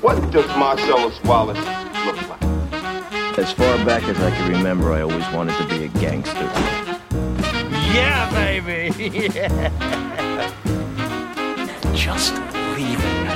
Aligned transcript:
What 0.00 0.30
does 0.32 0.46
Marcellus 0.56 1.22
Wallace 1.24 1.58
look 2.06 2.16
like? 2.26 2.42
As 3.38 3.52
far 3.52 3.84
back 3.84 4.02
as 4.04 4.18
I 4.18 4.30
can 4.30 4.50
remember, 4.50 4.94
I 4.94 5.02
always 5.02 5.30
wanted 5.30 5.58
to 5.58 5.66
be 5.68 5.84
a 5.84 5.88
gangster. 5.88 6.40
Yeah, 7.92 8.30
baby! 8.32 8.94
yeah! 9.34 9.70
Just 11.94 12.32
leaving. 12.74 13.26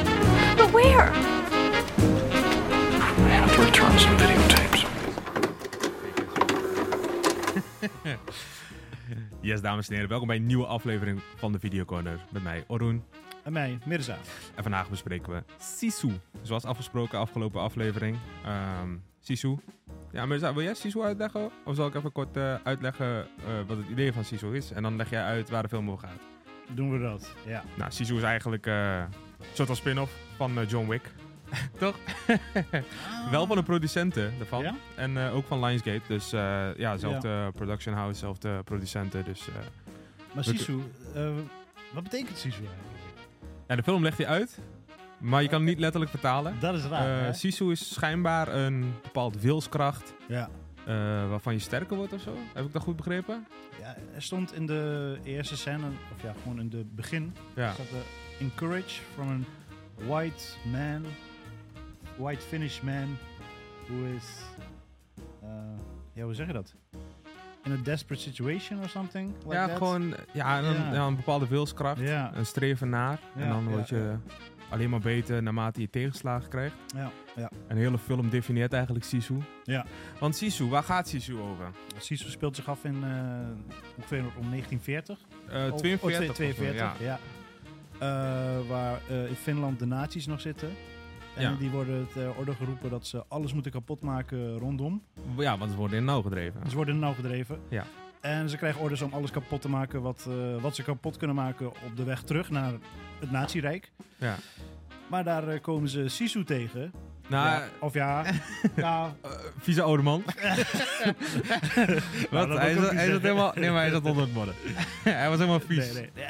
But 0.56 0.72
where? 0.72 1.12
I 3.20 3.28
have 3.28 3.54
to 3.56 3.60
return 3.62 3.98
some 3.98 4.16
videotapes. 4.16 4.84
Yes, 9.40 9.60
dames 9.60 9.88
en 9.88 9.92
heren, 9.94 10.08
welkom 10.08 10.26
bij 10.26 10.36
een 10.36 10.46
nieuwe 10.46 10.66
aflevering 10.66 11.20
van 11.36 11.52
de 11.52 11.58
Video 11.58 11.84
Corner. 11.84 12.20
Met 12.30 12.42
mij, 12.42 12.64
Orun. 12.66 13.02
En 13.44 13.52
mij, 13.52 13.78
Mirza. 13.84 14.16
En 14.54 14.62
vandaag 14.62 14.90
bespreken 14.90 15.32
we 15.32 15.42
Sisu. 15.58 16.12
Zoals 16.42 16.64
afgesproken, 16.64 17.18
afgelopen 17.18 17.60
aflevering. 17.60 18.16
Ehm 18.44 18.96
Sisu. 19.24 19.56
Ja, 20.12 20.26
maar 20.26 20.54
wil 20.54 20.62
jij 20.62 20.74
Sisu 20.74 21.02
uitleggen? 21.02 21.50
Of 21.64 21.74
zal 21.74 21.86
ik 21.86 21.94
even 21.94 22.12
kort 22.12 22.36
eh, 22.36 22.54
uitleggen 22.54 23.06
eh, 23.16 23.26
wat 23.66 23.76
het 23.76 23.88
idee 23.88 24.12
van 24.12 24.24
Sisu 24.24 24.56
is? 24.56 24.70
En 24.70 24.82
dan 24.82 24.96
leg 24.96 25.10
jij 25.10 25.22
uit 25.22 25.50
waar 25.50 25.62
de 25.62 25.68
film 25.68 25.90
over 25.90 26.08
gaat. 26.08 26.20
Doen 26.74 26.92
we 26.92 26.98
dat, 26.98 27.34
ja. 27.46 27.64
Nou, 27.74 27.92
Sisu 27.92 28.16
is 28.16 28.22
eigenlijk 28.22 28.66
eh, 28.66 28.96
een 28.96 29.46
soort 29.52 29.68
van 29.68 29.76
spin-off 29.76 30.12
van 30.36 30.64
John 30.66 30.88
Wick. 30.88 31.12
Toch? 31.78 31.96
Wel 33.30 33.46
van 33.46 33.56
de 33.56 33.62
producenten 33.62 34.32
ervan. 34.38 34.62
Ja? 34.62 34.74
En 34.96 35.18
ook 35.18 35.46
van 35.46 35.64
Lionsgate. 35.64 36.02
Dus 36.08 36.30
ja, 36.76 36.96
zelfde 36.96 37.50
production 37.54 37.94
house, 37.94 38.18
zelfde 38.18 38.62
producenten. 38.62 39.24
Dus 39.24 39.48
Maar 40.34 40.44
Sisu, 40.44 40.82
wat 41.92 42.02
betekent 42.02 42.38
Sisu 42.38 42.64
eigenlijk? 42.64 42.93
Ja, 43.68 43.76
de 43.76 43.82
film 43.82 44.02
legt 44.02 44.18
hij 44.18 44.26
uit. 44.26 44.58
Maar 45.18 45.42
je 45.42 45.48
kan 45.48 45.58
het 45.60 45.68
niet 45.68 45.78
letterlijk 45.78 46.10
vertalen. 46.10 46.60
Dat 46.60 46.74
is 46.74 46.84
raar, 46.84 47.24
hè? 47.24 47.32
Sisu 47.32 47.70
is 47.70 47.94
schijnbaar 47.94 48.48
een 48.54 48.92
bepaald 49.02 49.40
wilskracht 49.40 50.14
Ja. 50.28 50.48
eh, 50.86 50.94
waarvan 51.28 51.52
je 51.52 51.58
sterker 51.58 51.96
wordt 51.96 52.12
of 52.12 52.20
zo. 52.20 52.34
Heb 52.54 52.64
ik 52.64 52.72
dat 52.72 52.82
goed 52.82 52.96
begrepen? 52.96 53.46
ja. 53.80 53.96
Er 54.14 54.22
stond 54.22 54.54
in 54.54 54.66
de 54.66 55.18
eerste 55.24 55.56
scène, 55.56 55.86
of 56.16 56.22
ja, 56.22 56.34
gewoon 56.42 56.60
in 56.60 56.68
de 56.68 56.84
begin, 56.90 57.34
Ja. 57.54 57.72
staat 57.72 57.86
er 57.86 58.04
encourage 58.40 59.00
from 59.14 59.28
a 59.30 59.38
white 60.06 60.44
man, 60.72 61.04
white 62.16 62.40
Finnish 62.46 62.80
man, 62.80 63.16
who 63.88 64.04
is, 64.16 64.42
eh, 65.42 65.48
ja, 66.12 66.22
hoe 66.24 66.34
zeg 66.34 66.46
je 66.46 66.52
dat? 66.52 66.74
In 67.64 67.72
a 67.72 67.76
desperate 67.82 68.22
situation 68.22 68.80
or 68.82 68.88
something? 68.88 69.32
Like 69.42 69.54
ja, 69.54 69.66
that? 69.66 69.76
gewoon 69.76 70.14
ja, 70.32 70.58
een, 70.58 70.64
Ja. 70.74 70.92
ja, 70.92 71.06
een 71.06 71.16
bepaalde 71.16 71.48
wilskracht. 71.48 72.00
Een 72.00 72.46
streven 72.46 72.88
naar. 72.88 73.18
en 73.36 73.48
dan 73.48 73.68
word 73.68 73.88
je 73.88 74.16
alleen 74.68 74.90
maar 74.90 75.00
beter 75.00 75.42
naarmate 75.42 75.80
je 75.80 75.90
tegenslagen 75.90 76.48
krijgt. 76.48 76.74
Ja, 76.96 77.10
ja. 77.36 77.50
Een 77.68 77.76
hele 77.76 77.98
film 77.98 78.30
definieert 78.30 78.72
eigenlijk 78.72 79.04
Sisu. 79.04 79.38
Ja. 79.64 79.84
Want 80.20 80.36
Sisu, 80.36 80.68
waar 80.68 80.82
gaat 80.82 81.08
Sisu 81.08 81.38
over? 81.38 81.70
Sisu 81.98 82.30
speelt 82.30 82.56
zich 82.56 82.68
af 82.68 82.84
in 82.84 83.04
eh, 83.04 83.10
ongeveer 83.96 84.18
om 84.18 84.50
1940. 84.50 85.18
Eh 85.48 85.72
Of- 85.72 85.80
42. 85.80 85.92
oh, 85.92 85.98
volgens 86.00 86.18
mij, 86.18 86.28
42, 86.34 86.76
ja. 86.78 86.94
ja. 87.04 87.18
Eh, 87.98 88.68
waar 88.68 89.00
eh, 89.08 89.28
in 89.28 89.34
Finland 89.34 89.78
de 89.78 89.86
nazi's 89.86 90.26
nog 90.26 90.40
zitten. 90.40 90.68
En 91.36 91.42
Ja. 91.42 91.54
die 91.58 91.70
worden 91.70 92.08
ter 92.12 92.34
orde 92.34 92.54
geroepen 92.54 92.90
dat 92.90 93.06
ze 93.06 93.24
alles 93.28 93.52
moeten 93.52 93.72
kapotmaken 93.72 94.58
rondom. 94.58 95.02
Ja, 95.38 95.58
want 95.58 95.70
ze 95.70 95.76
worden 95.76 95.98
in 95.98 96.04
nauw 96.04 96.22
gedreven. 96.22 96.60
Ze 96.70 96.76
worden 96.76 96.94
in 96.94 97.00
nauw 97.00 97.12
gedreven. 97.14 97.58
Ja. 97.68 97.84
En 98.20 98.48
ze 98.48 98.56
krijgen 98.56 98.80
orders 98.80 99.02
om 99.02 99.12
alles 99.12 99.30
kapot 99.30 99.60
te 99.62 99.68
maken 99.68 100.02
wat, 100.02 100.26
eh, 100.28 100.62
wat 100.62 100.74
ze 100.74 100.82
kapot 100.82 101.16
kunnen 101.16 101.36
maken 101.36 101.66
op 101.68 101.96
de 101.96 102.04
weg 102.04 102.22
terug 102.22 102.50
naar 102.50 102.72
het 103.20 103.30
nazi-rijk. 103.30 103.92
Ja. 104.18 104.36
Maar 105.14 105.24
daar 105.24 105.48
eh, 105.48 105.60
komen 105.60 105.88
ze 105.88 106.08
Sisu 106.08 106.44
tegen. 106.44 106.92
Nou, 107.28 107.48
Ja, 107.48 107.68
of 107.80 107.94
ja, 107.94 108.24
ja, 108.76 109.14
eh, 109.22 109.30
vieze 109.58 109.82
oude 109.82 110.02
man. 110.02 110.22
Wat? 112.30 112.48
Nou, 112.48 112.58
hij, 112.58 112.74
zat, 112.74 112.90
hij 112.90 113.10
zat 113.10 113.22
helemaal... 113.22 113.52
Nee, 113.54 113.70
maar 113.70 113.80
hij 113.80 113.90
zat 113.90 114.04
onder 114.04 114.22
het 114.22 114.34
modder. 114.34 114.54
hij 115.04 115.28
was 115.28 115.38
helemaal 115.38 115.60
vies. 115.60 115.92
nee, 115.92 116.10
nee. 116.14 116.26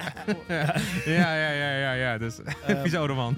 ja, 1.17 1.35
ja, 1.35 1.51
ja, 1.51 1.77
ja, 1.77 1.93
ja. 1.93 2.19
Dus, 2.19 2.43
Ehm, 2.43 2.81
vieze 2.81 2.99
oude 2.99 3.15
man. 3.15 3.37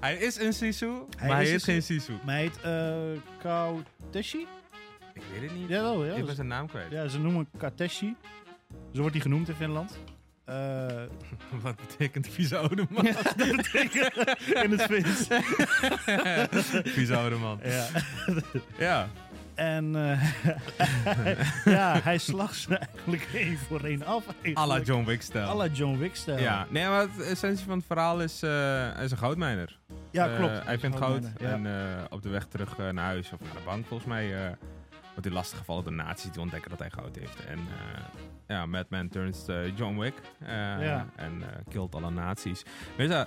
hij 0.00 0.16
is 0.16 0.40
een 0.40 0.52
Sisu, 0.52 0.90
maar 1.20 1.28
hij 1.28 1.42
is 1.42 1.50
is, 1.50 1.66
een 1.66 1.72
geen 1.72 1.82
Sisu. 1.82 2.12
Maar 2.24 2.34
hij 2.34 2.42
heet 2.42 2.58
uh, 2.66 3.20
Kauteshi? 3.42 4.46
Ik 5.12 5.22
weet 5.32 5.50
het 5.50 5.58
niet. 5.58 5.68
Jawel, 5.68 6.04
ja. 6.04 6.14
ik 6.14 6.24
ben 6.24 6.34
zijn 6.34 6.46
naam 6.46 6.66
kwijt. 6.66 6.90
Ja, 6.90 7.08
ze 7.08 7.20
noemen 7.20 7.48
Kateshi. 7.56 8.16
Zo 8.92 9.00
wordt 9.00 9.14
hij 9.14 9.22
genoemd 9.22 9.48
in 9.48 9.54
Finland. 9.54 9.98
Eh, 10.50 10.86
Wat 11.62 11.76
betekent 11.76 12.28
vieze 12.28 12.56
oude 12.56 12.86
man? 12.88 13.04
dat 13.36 13.56
betekent 13.56 14.14
in 14.64 14.70
het 14.70 14.82
Fins. 14.82 15.26
vieze 16.92 17.16
oude 17.16 17.36
man. 17.36 17.60
Ja. 17.62 17.86
Ja. 18.78 19.08
En 19.54 19.96
eh, 19.96 20.30
ja, 21.64 22.00
hij 22.02 22.18
slacht 22.18 22.56
ze 22.56 22.76
eigenlijk 22.76 23.28
één 23.34 23.58
voor 23.58 23.84
één 23.84 24.04
af. 24.06 24.24
à 24.54 24.66
la 24.66 24.80
John 24.80 25.04
Wick 25.04 25.22
stijl. 25.22 25.48
À 25.48 25.56
la 25.56 25.66
John 25.66 25.98
Wick 25.98 26.14
stijl. 26.16 26.38
Ja, 26.38 26.66
nee, 26.70 26.86
maar 26.86 27.06
de 27.16 27.24
essentie 27.24 27.64
van 27.64 27.76
het 27.76 27.86
verhaal 27.86 28.20
is, 28.20 28.42
eh, 28.42 28.50
hij 28.94 29.04
is 29.04 29.10
een 29.10 29.18
goudmijner. 29.18 29.78
Ja, 30.10 30.36
klopt. 30.36 30.64
hij 30.64 30.78
vindt 30.78 30.96
goud 30.96 31.24
en 31.38 31.66
op 32.10 32.22
de 32.22 32.28
weg 32.28 32.46
terug 32.46 32.76
naar 32.76 33.04
huis 33.04 33.32
of 33.32 33.40
naar 33.40 33.52
de 33.54 33.64
bank 33.64 33.86
volgens 33.86 34.08
mij 34.08 34.56
wordt 35.20 35.26
hij 35.26 35.34
lastiggevallen 35.34 35.84
door 35.84 35.92
nazi's 35.92 36.30
die 36.32 36.40
ontdekken 36.40 36.70
dat 36.70 36.78
hij 36.78 36.90
goud 36.90 37.16
heeft. 37.16 37.44
En 37.46 37.58
eh, 37.58 38.02
ja, 38.46 38.66
Madman 38.66 39.08
turns 39.08 39.48
eh, 39.48 39.76
John 39.76 39.98
Wick 39.98 40.14
eh, 40.38 40.48
Ja. 40.56 41.06
en 41.16 41.42
killt 41.68 41.94
alle 41.94 42.10
nazi's. 42.10 42.62
Weet 42.96 43.08
je, 43.08 43.26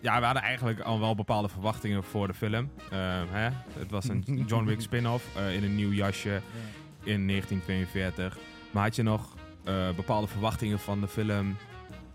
ja, 0.00 0.18
we 0.18 0.24
hadden 0.24 0.42
eigenlijk 0.42 0.80
al 0.80 1.00
wel 1.00 1.14
bepaalde 1.14 1.48
verwachtingen 1.48 2.04
voor 2.04 2.26
de 2.26 2.34
film. 2.34 2.70
Hè? 2.90 3.48
Het 3.78 3.90
was 3.90 4.08
een 4.08 4.24
John 4.46 4.64
Wick 4.64 4.80
spin-off 4.80 5.36
in 5.52 5.64
een 5.64 5.74
nieuw 5.74 5.92
jasje 5.92 6.40
in 7.02 7.26
1942. 7.28 8.38
Maar 8.70 8.82
had 8.82 8.96
je 8.96 9.02
nog 9.02 9.36
bepaalde 9.96 10.26
verwachtingen 10.26 10.78
van 10.78 11.00
de 11.00 11.08
film 11.08 11.56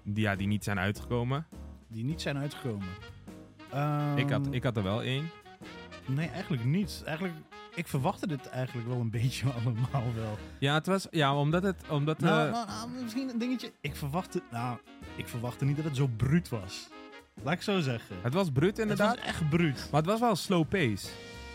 die, 0.04 0.24
ja, 0.24 0.36
die 0.36 0.48
niet 0.48 0.64
zijn 0.64 0.80
uitgekomen? 0.80 1.46
Die 1.88 2.04
niet 2.04 2.22
zijn 2.22 2.38
uitgekomen. 2.38 2.88
ik, 4.16 4.30
had, 4.30 4.46
Ehm, 4.46 4.54
ik 4.54 4.64
had 4.64 4.78
er 4.78 4.84
wel 4.84 5.02
één. 5.04 5.30
Nee, 6.06 6.30
eigenlijk 6.30 6.66
niet. 6.66 7.02
Eigenlijk, 7.06 7.36
ik 7.78 7.88
verwachtte 7.88 8.28
dit 8.28 8.50
eigenlijk 8.50 8.88
wel 8.88 9.00
een 9.00 9.10
beetje 9.10 9.46
allemaal 9.64 10.14
wel. 10.16 10.38
Ja, 10.60 10.74
het 10.74 10.86
was, 10.86 11.08
ja 11.12 11.36
omdat 11.36 11.64
het. 11.64 11.76
Omdat, 11.90 12.20
Nou, 12.20 12.48
eh, 12.48 12.54
nou, 12.54 12.68
nou, 12.68 12.90
misschien 13.04 13.30
een 13.30 13.38
dingetje. 13.38 13.72
Ik 13.82 13.96
verwachtte, 13.96 14.42
nou, 14.52 14.78
ik 15.16 15.28
verwachtte 15.28 15.66
niet 15.66 15.76
dat 15.76 15.86
het 15.86 15.96
zo 15.96 16.10
bruut 16.18 16.50
was. 16.50 16.88
Laat 17.44 17.54
ik 17.54 17.62
zo 17.62 17.80
zeggen. 17.80 18.16
het 18.22 18.34
was 18.34 18.50
bruut 18.52 18.80
inderdaad. 18.80 19.16
Het 19.16 19.20
was 19.20 19.28
echt 19.30 19.50
bruut. 19.50 19.88
Maar 19.92 20.02
het 20.02 20.10
was 20.10 20.20
wel 20.20 20.36
slow 20.36 20.68
pace. 20.68 21.08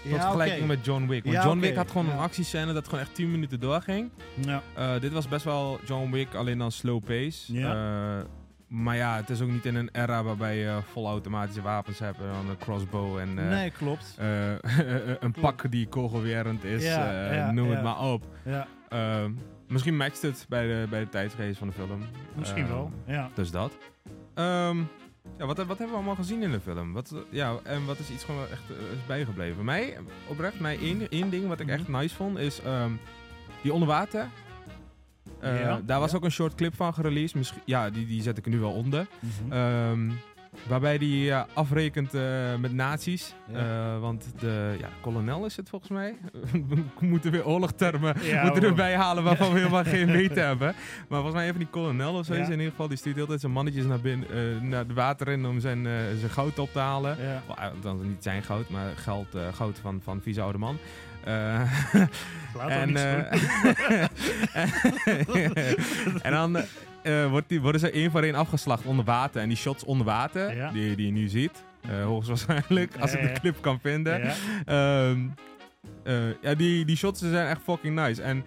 Tot 0.03 0.11
Ja, 0.13 0.21
vergelijking 0.21 0.59
oké. 0.65 0.67
met 0.77 0.85
John 0.85 1.07
Wick. 1.07 1.23
Want 1.25 1.37
Ja, 1.37 1.45
John 1.45 1.59
Wick 1.59 1.77
had 1.77 1.91
gewoon 1.91 2.07
ja. 2.07 2.13
een 2.13 2.19
actiescène 2.19 2.73
dat 2.73 2.85
gewoon 2.85 3.01
echt 3.01 3.15
10 3.15 3.31
minuten 3.31 3.61
doorging. 3.61 4.11
Ja. 4.35 4.63
Eh, 4.75 5.01
dit 5.01 5.13
was 5.13 5.29
best 5.29 5.45
wel 5.45 5.81
John 5.87 6.11
Wick, 6.11 6.35
alleen 6.35 6.59
dan 6.59 6.73
slow 6.73 7.05
pace. 7.05 7.53
Ja. 7.55 8.19
Eh, 8.19 8.25
maar 8.73 8.97
ja, 8.97 9.17
het 9.17 9.31
is 9.31 9.41
ook 9.41 9.51
niet 9.51 9.65
in 9.67 9.75
een 9.75 9.89
era 9.93 10.23
waarbij 10.23 10.57
je 10.57 10.79
volautomatische 10.93 11.63
wapens 11.63 11.99
hebt. 11.99 12.19
En 12.19 12.27
dan 12.33 12.49
een 12.51 12.59
crossbow 12.59 13.19
en 13.19 13.39
eh, 13.39 13.49
nee, 13.49 13.71
klopt. 13.71 14.17
eh, 14.19 14.53
een 15.25 15.35
pak 15.41 15.71
die 15.71 15.87
kogelwerend 15.89 16.65
is. 16.65 16.85
Ja, 16.85 17.29
eh, 17.29 17.37
ja, 17.37 17.51
noem 17.53 17.69
ja. 17.69 17.75
het 17.75 17.83
maar 17.83 18.01
op. 18.01 18.25
Ja, 18.45 18.67
Eh, 18.89 19.25
misschien 19.69 19.97
matcht 19.97 20.23
het 20.23 20.47
bij 20.49 20.67
de, 20.67 20.87
bij 20.91 21.01
de 21.01 21.09
tijdsgeest 21.09 21.59
van 21.59 21.69
de 21.69 21.75
film. 21.75 22.03
misschien 22.35 22.63
Eh, 22.65 22.69
wel. 22.71 22.91
Ja. 23.07 23.31
Dus 23.35 23.51
dat. 23.51 23.73
Ehm, 24.35 24.79
ja, 25.39 25.47
wat, 25.47 25.57
wat 25.57 25.67
hebben 25.67 25.89
we 25.89 25.95
allemaal 25.95 26.15
gezien 26.15 26.43
in 26.43 26.51
de 26.51 26.61
film? 26.61 26.93
Wat, 26.93 27.11
eh, 27.11 27.19
ja, 27.31 27.55
en 27.63 27.85
wat 27.87 27.99
is 27.99 28.11
iets 28.11 28.25
gewoon 28.25 28.43
echt 28.51 28.63
eh, 28.71 28.77
is 28.77 29.07
bijgebleven? 29.07 29.65
Mij, 29.65 29.97
oprecht, 30.29 30.61
mij 30.61 30.79
één, 30.79 31.09
één 31.09 31.31
ding 31.31 31.47
wat 31.49 31.61
ik 31.61 31.69
echt 31.69 31.89
Mhm. 31.89 31.99
nice 32.01 32.15
vond, 32.15 32.39
is 32.39 32.61
ehm, 32.63 32.91
die 33.63 33.73
onderwater. 33.73 34.27
Eh, 35.43 35.61
Ja, 35.61 35.81
daar 35.85 36.01
was 36.01 36.11
ja. 36.11 36.17
ook 36.17 36.25
een 36.25 36.31
short 36.31 36.55
clip 36.55 36.75
van 36.77 36.95
gereleased. 36.95 37.35
Misschien, 37.35 37.63
ja, 37.65 37.91
die, 37.91 38.07
die 38.07 38.23
zet 38.23 38.39
ik 38.39 38.45
er 38.45 38.51
nu 38.51 38.59
wel 38.61 38.73
onder. 38.73 39.07
Mhm. 39.21 39.53
Ehm, 39.53 40.11
waarbij 40.69 40.99
die 40.99 41.25
ja, 41.25 41.47
afrekent 41.55 42.15
eh, 42.15 42.23
met 42.61 42.73
nazi's. 42.73 43.35
Eh, 43.53 44.01
want 44.01 44.25
de 44.39 44.75
ja, 44.81 44.89
kolonel 45.01 45.45
is 45.45 45.57
het 45.57 45.69
volgens 45.69 45.91
mij. 45.91 46.15
we 46.69 46.83
moeten 47.01 47.31
weer 47.31 47.47
oorlogtermen 47.47 48.17
moeten 48.43 48.63
erbij 48.65 48.97
halen 48.97 49.25
waarvan 49.25 49.53
we 49.53 49.59
helemaal 49.59 49.85
geen 49.85 50.07
weten 50.11 50.47
hebben. 50.47 50.75
Maar 51.09 51.21
volgens 51.21 51.35
mij 51.35 51.47
even 51.47 51.59
die 51.59 51.69
kolonel 51.69 52.15
of 52.15 52.27
zo 52.27 52.33
is 52.33 52.47
in 52.47 52.51
ieder 52.53 52.71
geval. 52.71 52.89
Die 52.89 52.97
stuurt 52.97 53.21
altijd 53.21 53.41
zijn 53.41 53.53
mannetjes 53.53 53.85
naar, 53.85 54.01
binnen, 54.01 54.29
eh, 54.31 54.61
naar 54.61 54.79
het 54.85 54.93
water 54.93 55.29
in 55.29 55.47
om 55.47 55.61
zijn, 55.61 55.87
eh, 55.87 55.93
zijn 56.19 56.31
goud 56.31 56.59
op 56.59 56.73
te 56.73 56.79
halen. 56.79 57.17
Eh, 57.19 57.67
dan 57.81 58.09
niet 58.09 58.23
zijn 58.23 58.43
goud, 58.43 58.69
maar 58.69 58.91
geld, 58.97 59.35
eh, 59.35 59.43
goud 59.53 59.79
van, 59.79 60.01
van 60.03 60.21
vieze 60.23 60.41
oude 60.41 60.59
man. 60.59 60.77
Eh, 61.25 61.63
Laat 62.57 62.71
en, 62.71 62.97
eh, 62.97 63.33
en 66.27 66.33
dan 66.33 66.57
eh, 67.03 67.27
wordt 67.31 67.49
die, 67.49 67.61
worden 67.61 67.81
ze 67.81 67.91
één 67.91 68.11
voor 68.11 68.23
één 68.23 68.35
afgeslacht 68.35 68.85
onder 68.85 69.05
water. 69.05 69.43
En 69.43 69.49
die 69.49 69.57
shots 69.57 69.85
onder 69.85 70.07
water, 70.07 70.57
Ja. 70.57 70.71
die, 70.71 70.97
die 70.97 71.07
je 71.07 71.13
nu 71.13 71.29
ziet, 71.29 71.65
hoogstwaarschijnlijk, 72.05 72.97
als 73.01 73.13
ik 73.15 73.21
de 73.35 73.41
clip 73.41 73.57
kan 73.61 73.81
vinden. 73.81 74.21
Ja. 74.25 74.35
Ehm, 74.65 75.21
eh, 76.05 76.41
ja, 76.43 76.55
die, 76.55 76.85
die 76.85 76.97
shots 76.97 77.21
zijn 77.21 77.49
echt 77.49 77.61
fucking 77.65 77.95
nice. 77.95 78.23
En 78.23 78.45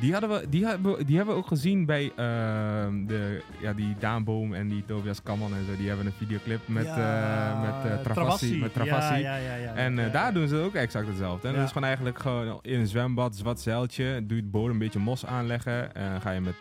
Die, 0.00 0.12
hadden 0.12 0.30
we, 0.30 0.48
die, 0.48 0.66
hebben, 0.66 1.06
die 1.06 1.16
hebben 1.16 1.34
we 1.34 1.40
ook 1.40 1.46
gezien 1.46 1.86
bij 1.86 2.12
ehm, 2.16 3.06
de, 3.06 3.42
ja, 3.60 3.72
die 3.72 3.96
Daan 3.98 4.24
Boom 4.24 4.54
en 4.54 4.68
die 4.68 4.84
Tobias 4.84 5.22
Kamman 5.22 5.54
en 5.54 5.64
zo. 5.64 5.76
Die 5.76 5.88
hebben 5.88 6.06
een 6.06 6.12
videoclip 6.12 6.60
met, 6.68 6.84
Ja, 6.84 7.50
eh, 7.52 7.60
met 7.82 7.92
eh, 7.92 7.98
Travassi. 8.02 8.58
Met 8.58 8.72
Travassi. 8.72 9.14
Ja, 9.14 9.36
ja, 9.36 9.36
ja, 9.36 9.54
ja, 9.54 9.74
En 9.74 9.98
eh, 9.98 10.04
ja. 10.04 10.10
daar 10.10 10.32
doen 10.32 10.48
ze 10.48 10.56
ook 10.56 10.74
exact 10.74 11.06
hetzelfde. 11.06 11.46
En 11.46 11.52
Ja. 11.52 11.58
dat 11.58 11.66
is 11.66 11.72
gewoon 11.72 11.88
eigenlijk 11.88 12.18
gewoon 12.18 12.58
in 12.62 12.78
een 12.80 12.86
zwembad, 12.86 13.36
zwart 13.36 13.60
zeiltje. 13.60 14.26
Doe 14.26 14.36
je 14.36 14.42
het 14.42 14.50
bodem 14.50 14.70
een 14.70 14.78
beetje 14.78 14.98
mos 14.98 15.26
aanleggen. 15.26 15.94
En 15.94 16.20
ga 16.20 16.30
je 16.30 16.40
met 16.40 16.56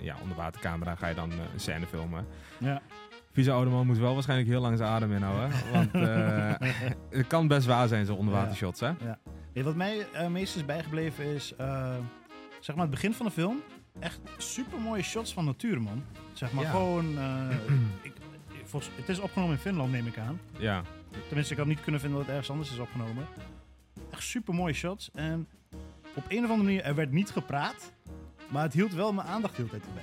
ja, 0.00 0.16
onderwatercamera 0.22 0.94
ga 0.94 1.08
je 1.08 1.14
dan 1.14 1.30
een 1.30 1.60
scène 1.60 1.86
filmen. 1.86 2.26
Ja. 2.58 2.80
Vieze 3.32 3.52
oude 3.52 3.70
man 3.70 3.86
moet 3.86 3.98
wel 3.98 4.14
waarschijnlijk 4.14 4.48
heel 4.48 4.60
lang 4.60 4.78
zijn 4.78 4.90
adem 4.90 5.12
inhouden. 5.12 5.50
Want 5.72 5.92
het 7.18 7.26
kan 7.26 7.48
best 7.48 7.66
waar 7.66 7.88
zijn, 7.88 8.06
zo'n 8.06 8.16
onderwatershots, 8.18 8.80
hè? 8.80 8.90
Nee, 9.54 9.64
wat 9.64 9.76
mij 9.76 10.06
meest 10.30 10.56
is 10.56 10.64
bijgebleven 10.64 11.24
is, 11.24 11.54
zeg 12.64 12.74
maar, 12.76 12.84
het 12.84 12.94
begin 12.94 13.14
van 13.14 13.26
de 13.26 13.32
film. 13.32 13.60
Echt 13.98 14.20
super 14.38 14.80
mooie 14.80 15.02
shots 15.02 15.32
van 15.32 15.44
natuur, 15.44 15.82
man. 15.82 16.02
Zeg 16.32 16.52
maar 16.52 16.64
Ja. 16.64 16.70
gewoon. 16.70 17.18
eh, 17.18 17.56
ik, 18.02 18.12
volgens, 18.64 18.92
het 18.96 19.08
is 19.08 19.18
opgenomen 19.18 19.54
in 19.54 19.60
Finland, 19.60 19.90
neem 19.92 20.06
ik 20.06 20.18
aan. 20.18 20.40
Ja. 20.58 20.82
Tenminste, 21.26 21.52
ik 21.52 21.58
had 21.58 21.68
niet 21.68 21.80
kunnen 21.80 22.00
vinden 22.00 22.18
dat 22.18 22.26
het 22.26 22.36
ergens 22.36 22.50
anders 22.54 22.72
is 22.72 22.78
opgenomen. 22.78 23.26
Echt 24.10 24.22
super 24.22 24.54
mooie 24.54 24.72
shots. 24.74 25.10
En 25.14 25.48
op 26.14 26.24
een 26.28 26.44
of 26.44 26.50
andere 26.50 26.62
manier, 26.62 26.82
er 26.82 26.94
werd 26.94 27.12
niet 27.12 27.30
gepraat. 27.30 27.92
Maar 28.48 28.62
het 28.62 28.72
hield 28.72 28.92
wel 28.94 29.12
mijn 29.12 29.26
aandacht 29.28 29.56
de 29.56 29.62
hele 29.62 29.70
tijd 29.74 29.86
erbij. 29.86 30.02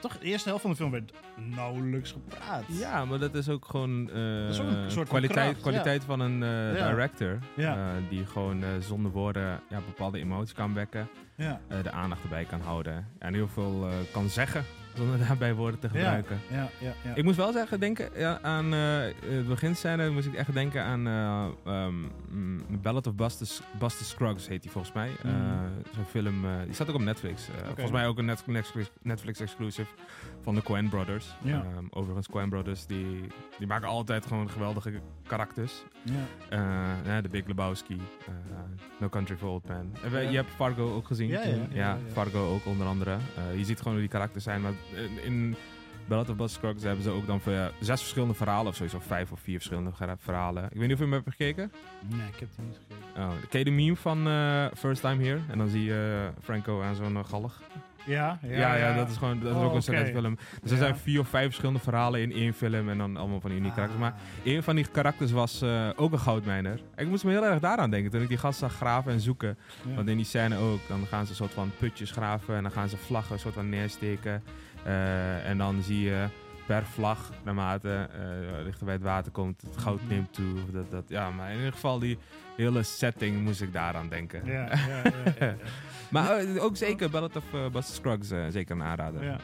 Toch, 0.00 0.18
de 0.18 0.24
eerste 0.26 0.48
helft 0.48 0.62
van 0.62 0.70
de 0.70 0.76
film 0.76 0.90
werd 0.90 1.12
nauwelijks 1.36 2.12
gepraat. 2.12 2.64
Ja, 2.66 3.04
maar 3.04 3.18
dat 3.18 3.34
is 3.34 3.48
ook 3.48 3.64
gewoon 3.64 4.10
eh, 4.10 4.48
is 4.48 4.60
ook 4.60 4.66
een 4.66 4.74
soort 4.90 5.08
van 5.08 5.18
kwaliteit, 5.18 5.46
kracht, 5.48 5.60
kwaliteit 5.60 6.04
van 6.04 6.20
een 6.20 6.42
eh, 6.42 6.76
Ja. 6.78 6.88
director. 6.90 7.38
Ja. 7.56 7.94
die 8.08 8.26
gewoon 8.26 8.64
zonder 8.80 9.10
woorden 9.12 9.60
ja, 9.68 9.80
bepaalde 9.86 10.18
emoties 10.18 10.54
kan 10.54 10.74
wekken. 10.74 11.08
Ja. 11.36 11.60
eh, 11.68 11.82
de 11.82 11.90
aandacht 11.90 12.22
erbij 12.22 12.44
kan 12.44 12.60
houden. 12.60 13.08
En 13.18 13.34
heel 13.34 13.48
veel 13.48 13.86
eh, 13.88 13.92
kan 14.12 14.28
zeggen 14.28 14.64
zonder 14.94 15.18
daarbij 15.26 15.54
woorden 15.54 15.80
te 15.80 15.88
gebruiken. 15.88 16.40
Ja, 16.50 16.68
ja, 16.80 16.92
ja. 17.04 17.14
Ik 17.14 17.24
moest 17.24 17.36
wel 17.36 17.52
zeggen, 17.52 17.80
denken 17.80 18.08
ja, 18.16 18.38
aan 18.42 18.74
eh 18.74 18.98
het 19.28 19.48
beginscène 19.48 20.10
moest 20.10 20.26
ik 20.26 20.34
echt 20.34 20.52
denken 20.52 20.82
aan 20.82 21.00
mm, 22.30 22.80
Ballad 22.82 23.06
of 23.06 23.14
Buster, 23.14 23.48
Buster 23.78 24.06
Scruggs 24.06 24.48
heet 24.48 24.62
die 24.62 24.70
volgens 24.70 24.94
mij. 24.94 25.10
Mm. 25.22 25.32
Zo'n 25.94 26.04
film, 26.04 26.44
die 26.64 26.74
staat 26.74 26.88
ook 26.88 26.94
op 26.94 27.00
Netflix. 27.00 27.48
Volgens 27.64 27.90
mij 27.90 28.06
ook 28.06 28.18
een 28.18 28.24
Net- 28.24 28.46
Netflix, 28.46 28.90
Netflix 29.02 29.40
exclusive 29.40 29.90
van 30.42 30.54
de 30.54 30.62
Coen 30.62 30.88
Brothers. 30.88 31.36
Ehm, 31.44 31.84
overigens, 31.90 32.28
Coen 32.28 32.48
Brothers 32.48 32.86
die, 32.86 33.20
die 33.58 33.66
maken 33.66 33.88
altijd 33.88 34.26
gewoon 34.26 34.50
geweldige 34.50 35.00
karakters. 35.26 35.84
Ja. 36.04 36.14
Eh, 36.48 37.06
ja, 37.06 37.20
de 37.20 37.28
Big 37.28 37.46
Lebowski, 37.46 38.00
eh, 38.26 38.32
No 39.00 39.08
Country 39.08 39.36
for 39.36 39.48
Old 39.48 39.64
Men. 39.68 39.92
En 40.02 40.10
we- 40.10 40.18
Ja. 40.20 40.28
Je 40.30 40.36
hebt 40.36 40.50
Fargo 40.50 40.94
ook 40.94 41.06
gezien. 41.06 41.28
Ja. 41.72 41.98
Fargo 42.12 42.52
ook 42.54 42.66
onder 42.66 42.86
andere. 42.86 43.10
Eh, 43.36 43.58
je 43.58 43.64
ziet 43.64 43.78
gewoon 43.78 43.92
hoe 43.92 44.00
die 44.02 44.10
karakters 44.10 44.44
zijn. 44.44 44.60
Maar 44.60 44.72
in, 44.94 45.24
in 45.24 45.56
Ballad 46.08 46.28
of 46.30 46.36
Buster 46.36 46.58
Scruggs 46.60 46.82
hebben 46.82 47.02
ze 47.04 47.10
ook 47.10 47.26
dan 47.26 47.40
ja, 47.44 47.70
zes 47.80 48.00
verschillende 48.00 48.34
verhalen 48.34 48.66
of 48.66 48.76
zoiets. 48.76 48.94
Of 48.94 49.04
vijf 49.04 49.32
of 49.32 49.40
vier 49.40 49.54
verschillende 49.56 49.90
verhalen. 50.18 50.64
Ik 50.64 50.70
weet 50.78 50.80
niet 50.82 50.92
of 50.92 50.98
je 50.98 51.04
hem 51.04 51.12
hebt 51.12 51.28
gekeken. 51.30 51.72
Nee, 52.08 52.28
ik 52.32 52.38
heb 52.40 52.48
die 52.56 52.64
niet 52.64 52.78
gekeken. 52.88 53.22
Oh, 53.24 53.32
ken 53.48 53.58
je 53.58 53.64
de 53.64 53.70
meme 53.70 53.96
van 53.96 54.26
eh, 54.28 54.66
First 54.76 55.00
Time 55.00 55.24
Here? 55.24 55.40
En 55.50 55.58
dan 55.58 55.68
zie 55.68 55.84
je 55.84 56.22
eh, 56.36 56.42
Franco 56.42 56.82
aan 56.82 56.94
zo'n 56.94 57.16
eh, 57.16 57.24
galg. 57.24 57.60
Ja, 58.06 58.38
ja, 58.42 58.58
Ja, 58.58 58.74
ja, 58.74 58.94
dat 58.96 59.08
is 59.10 59.16
gewoon 59.16 59.40
dat 59.40 59.48
is 59.50 59.56
Oh, 59.56 59.64
ook 59.64 59.72
een 59.72 59.78
oké. 59.80 59.90
okay. 59.90 60.12
film. 60.12 60.34
Dus 60.62 60.70
er 60.70 60.76
Ja. 60.76 60.82
zijn 60.82 60.96
vier 60.96 61.20
of 61.20 61.28
vijf 61.28 61.44
verschillende 61.44 61.80
verhalen 61.80 62.20
in 62.20 62.32
één 62.32 62.54
film. 62.54 62.88
En 62.88 62.98
dan 62.98 63.16
allemaal 63.16 63.40
van 63.40 63.50
die 63.50 63.58
unieke 63.58 63.74
karakters. 63.74 64.02
Maar 64.02 64.12
Ah. 64.12 64.52
een 64.52 64.62
van 64.62 64.76
die 64.76 64.86
karakters 64.92 65.32
was 65.32 65.62
eh, 65.62 65.88
ook 65.96 66.12
een 66.12 66.18
goudmijner. 66.18 66.80
Ik 66.96 67.08
moest 67.08 67.24
me 67.24 67.30
heel 67.30 67.44
erg 67.46 67.58
daaraan 67.60 67.90
denken 67.90 68.10
toen 68.10 68.22
ik 68.22 68.28
die 68.28 68.38
gast 68.38 68.58
zag 68.58 68.72
graven 68.74 69.12
en 69.12 69.20
zoeken. 69.20 69.56
Ja. 69.88 69.94
Want 69.94 70.08
in 70.08 70.16
die 70.16 70.26
scène 70.26 70.56
ook, 70.56 70.80
dan 70.88 71.06
gaan 71.06 71.24
ze 71.24 71.30
een 71.30 71.36
soort 71.36 71.52
van 71.52 71.70
putjes 71.78 72.10
graven 72.10 72.56
en 72.56 72.62
dan 72.62 72.72
gaan 72.72 72.88
ze 72.88 72.96
vlaggen 72.96 73.34
een 73.34 73.40
soort 73.40 73.54
van 73.54 73.68
neersteken. 73.68 74.42
Eh, 74.84 75.48
en 75.48 75.58
dan 75.58 75.82
zie 75.82 76.00
je 76.00 76.24
per 76.66 76.84
vlag, 76.86 77.30
naarmate 77.44 78.08
eh 78.12 78.64
dichter 78.64 78.84
bij 78.84 78.94
het 78.94 79.02
water 79.02 79.32
komt, 79.32 79.60
het 79.62 79.76
goud 79.76 80.00
neemt 80.08 80.32
toe. 80.32 80.54
Of 80.54 80.70
Dat, 80.70 80.90
dat, 80.90 81.04
ja, 81.08 81.30
maar 81.30 81.50
in 81.50 81.56
ieder 81.56 81.72
geval 81.72 81.98
die 81.98 82.18
hele 82.56 82.82
setting 82.82 83.42
moest 83.42 83.62
ik 83.62 83.72
daaraan 83.72 84.08
denken. 84.08 84.44
Ja, 84.46 84.68
ja. 85.38 85.54
Maar 86.10 86.36
eh, 86.38 86.62
ook 86.64 86.76
zeker 86.76 87.10
Ballad 87.10 87.36
of 87.36 87.44
uh, 87.54 87.68
Buster 87.68 87.94
Scruggs, 87.94 88.30
eh, 88.30 88.44
zeker 88.48 88.76
een 88.76 88.82
aanrader. 88.82 89.28
Eh, 89.28 89.34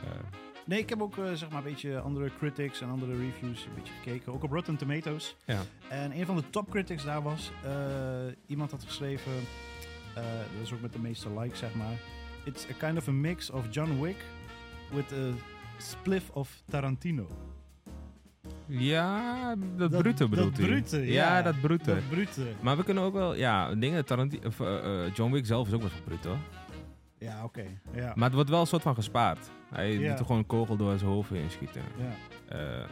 Nee, 0.65 0.79
ik 0.79 0.89
heb 0.89 1.03
ook 1.03 1.19
eh, 1.19 1.33
zeg 1.33 1.49
maar 1.51 1.59
een 1.59 1.65
beetje 1.73 1.99
andere 2.01 2.31
critics 2.39 2.81
en 2.81 2.89
andere 2.91 3.17
reviews 3.17 3.65
een 3.65 3.75
beetje 3.75 3.93
gekeken. 4.03 4.33
Ook 4.33 4.43
op 4.43 4.51
Rotten 4.53 4.77
Tomatoes. 4.77 5.37
ja. 5.45 5.61
En 5.89 6.13
een 6.19 6.27
van 6.27 6.37
de 6.37 6.51
top 6.51 6.71
critics 6.71 7.05
daar 7.05 7.23
was, 7.23 7.51
eh, 7.65 7.71
iemand 8.47 8.71
had 8.71 8.85
geschreven, 8.85 9.33
eh, 10.15 10.23
dat 10.25 10.63
is 10.63 10.73
ook 10.73 10.81
met 10.81 10.93
de 10.93 10.99
meeste 10.99 11.39
likes 11.41 11.59
zeg 11.59 11.75
maar. 11.75 11.95
It's 12.45 12.67
a 12.71 12.87
kind 12.87 12.99
of 12.99 13.09
a 13.09 13.13
mix 13.13 13.51
of 13.51 13.65
John 13.71 14.01
Wick 14.01 14.17
with 14.93 15.13
a 15.13 15.33
spliff 15.81 16.31
of 16.31 16.62
Tarantino. 16.71 17.27
ja, 18.67 19.55
dat, 19.77 19.91
Dat- 19.91 20.03
brute 20.03 20.29
bedoelt 20.29 20.56
dat 20.56 20.67
brute, 20.67 20.99
ja. 20.99 21.37
ja. 21.37 21.43
dat 21.43 21.61
brute. 21.61 21.85
Dat 21.94 22.09
brute. 22.09 22.43
Maar 22.61 22.77
we 22.77 22.85
kunnen 22.85 23.03
ook 23.03 23.12
wel, 23.12 23.35
ja, 23.35 23.75
dingen, 23.75 24.05
Tarantino, 24.05 24.47
of, 24.47 24.61
eh, 24.61 25.05
eh, 25.06 25.15
John 25.15 25.32
Wick 25.32 25.47
zelf 25.47 25.67
is 25.69 25.75
ook 25.75 25.81
best 25.82 25.93
wel 25.94 26.03
brute 26.05 26.29
hoor. 26.29 26.38
Ja, 27.19 27.44
oké. 27.44 27.65
Ja. 27.94 28.12
Maar 28.15 28.25
het 28.25 28.35
wordt 28.35 28.50
wel 28.50 28.61
een 28.61 28.67
soort 28.67 28.82
van 28.82 28.94
gespaard. 28.94 29.50
Hij 29.71 29.93
Ja. 29.99 30.09
doet 30.09 30.19
er 30.19 30.25
gewoon 30.25 30.38
een 30.41 30.47
kogel 30.47 30.77
door 30.77 30.99
zijn 30.99 31.11
hoofd 31.11 31.31
heen 31.31 31.50
schieten. 31.50 31.83
ja. 31.99 32.56
Eh, 32.56 32.85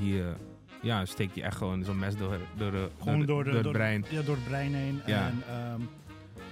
hier 0.00 0.36
ja, 0.82 1.04
steekt 1.04 1.34
hij 1.34 1.44
echt 1.44 1.56
gewoon 1.56 1.84
zo'n 1.84 1.98
mes 1.98 2.16
door, 2.16 2.38
door, 2.56 2.72
Gewoon 2.98 3.26
door, 3.26 3.44
de, 3.44 3.50
door 3.50 3.62
het 3.62 3.72
brein. 3.72 4.04
Ja, 4.10 4.22
door 4.22 4.34
het 4.34 4.44
brein 4.44 4.74
heen. 4.74 5.00
Ja. 5.06 5.26
En 5.26 5.42
ehm, 5.48 5.80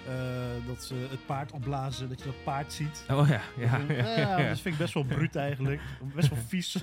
eh, 0.08 0.66
dat 0.66 0.84
ze 0.84 0.94
het 1.10 1.26
paard 1.26 1.52
opblazen, 1.52 2.08
dat 2.08 2.18
je 2.18 2.24
dat 2.24 2.44
paard 2.44 2.72
ziet. 2.72 3.04
Oh 3.10 3.28
ja, 3.28 3.40
ja. 3.56 3.78
ja, 3.88 3.94
ja, 3.94 4.38
ja, 4.38 4.48
dat 4.48 4.60
vind 4.60 4.74
ik 4.74 4.80
best 4.80 4.94
wel 4.94 5.04
bruut 5.04 5.36
eigenlijk. 5.36 5.80
Best 6.14 6.28
wel 6.28 6.38
vies. 6.46 6.76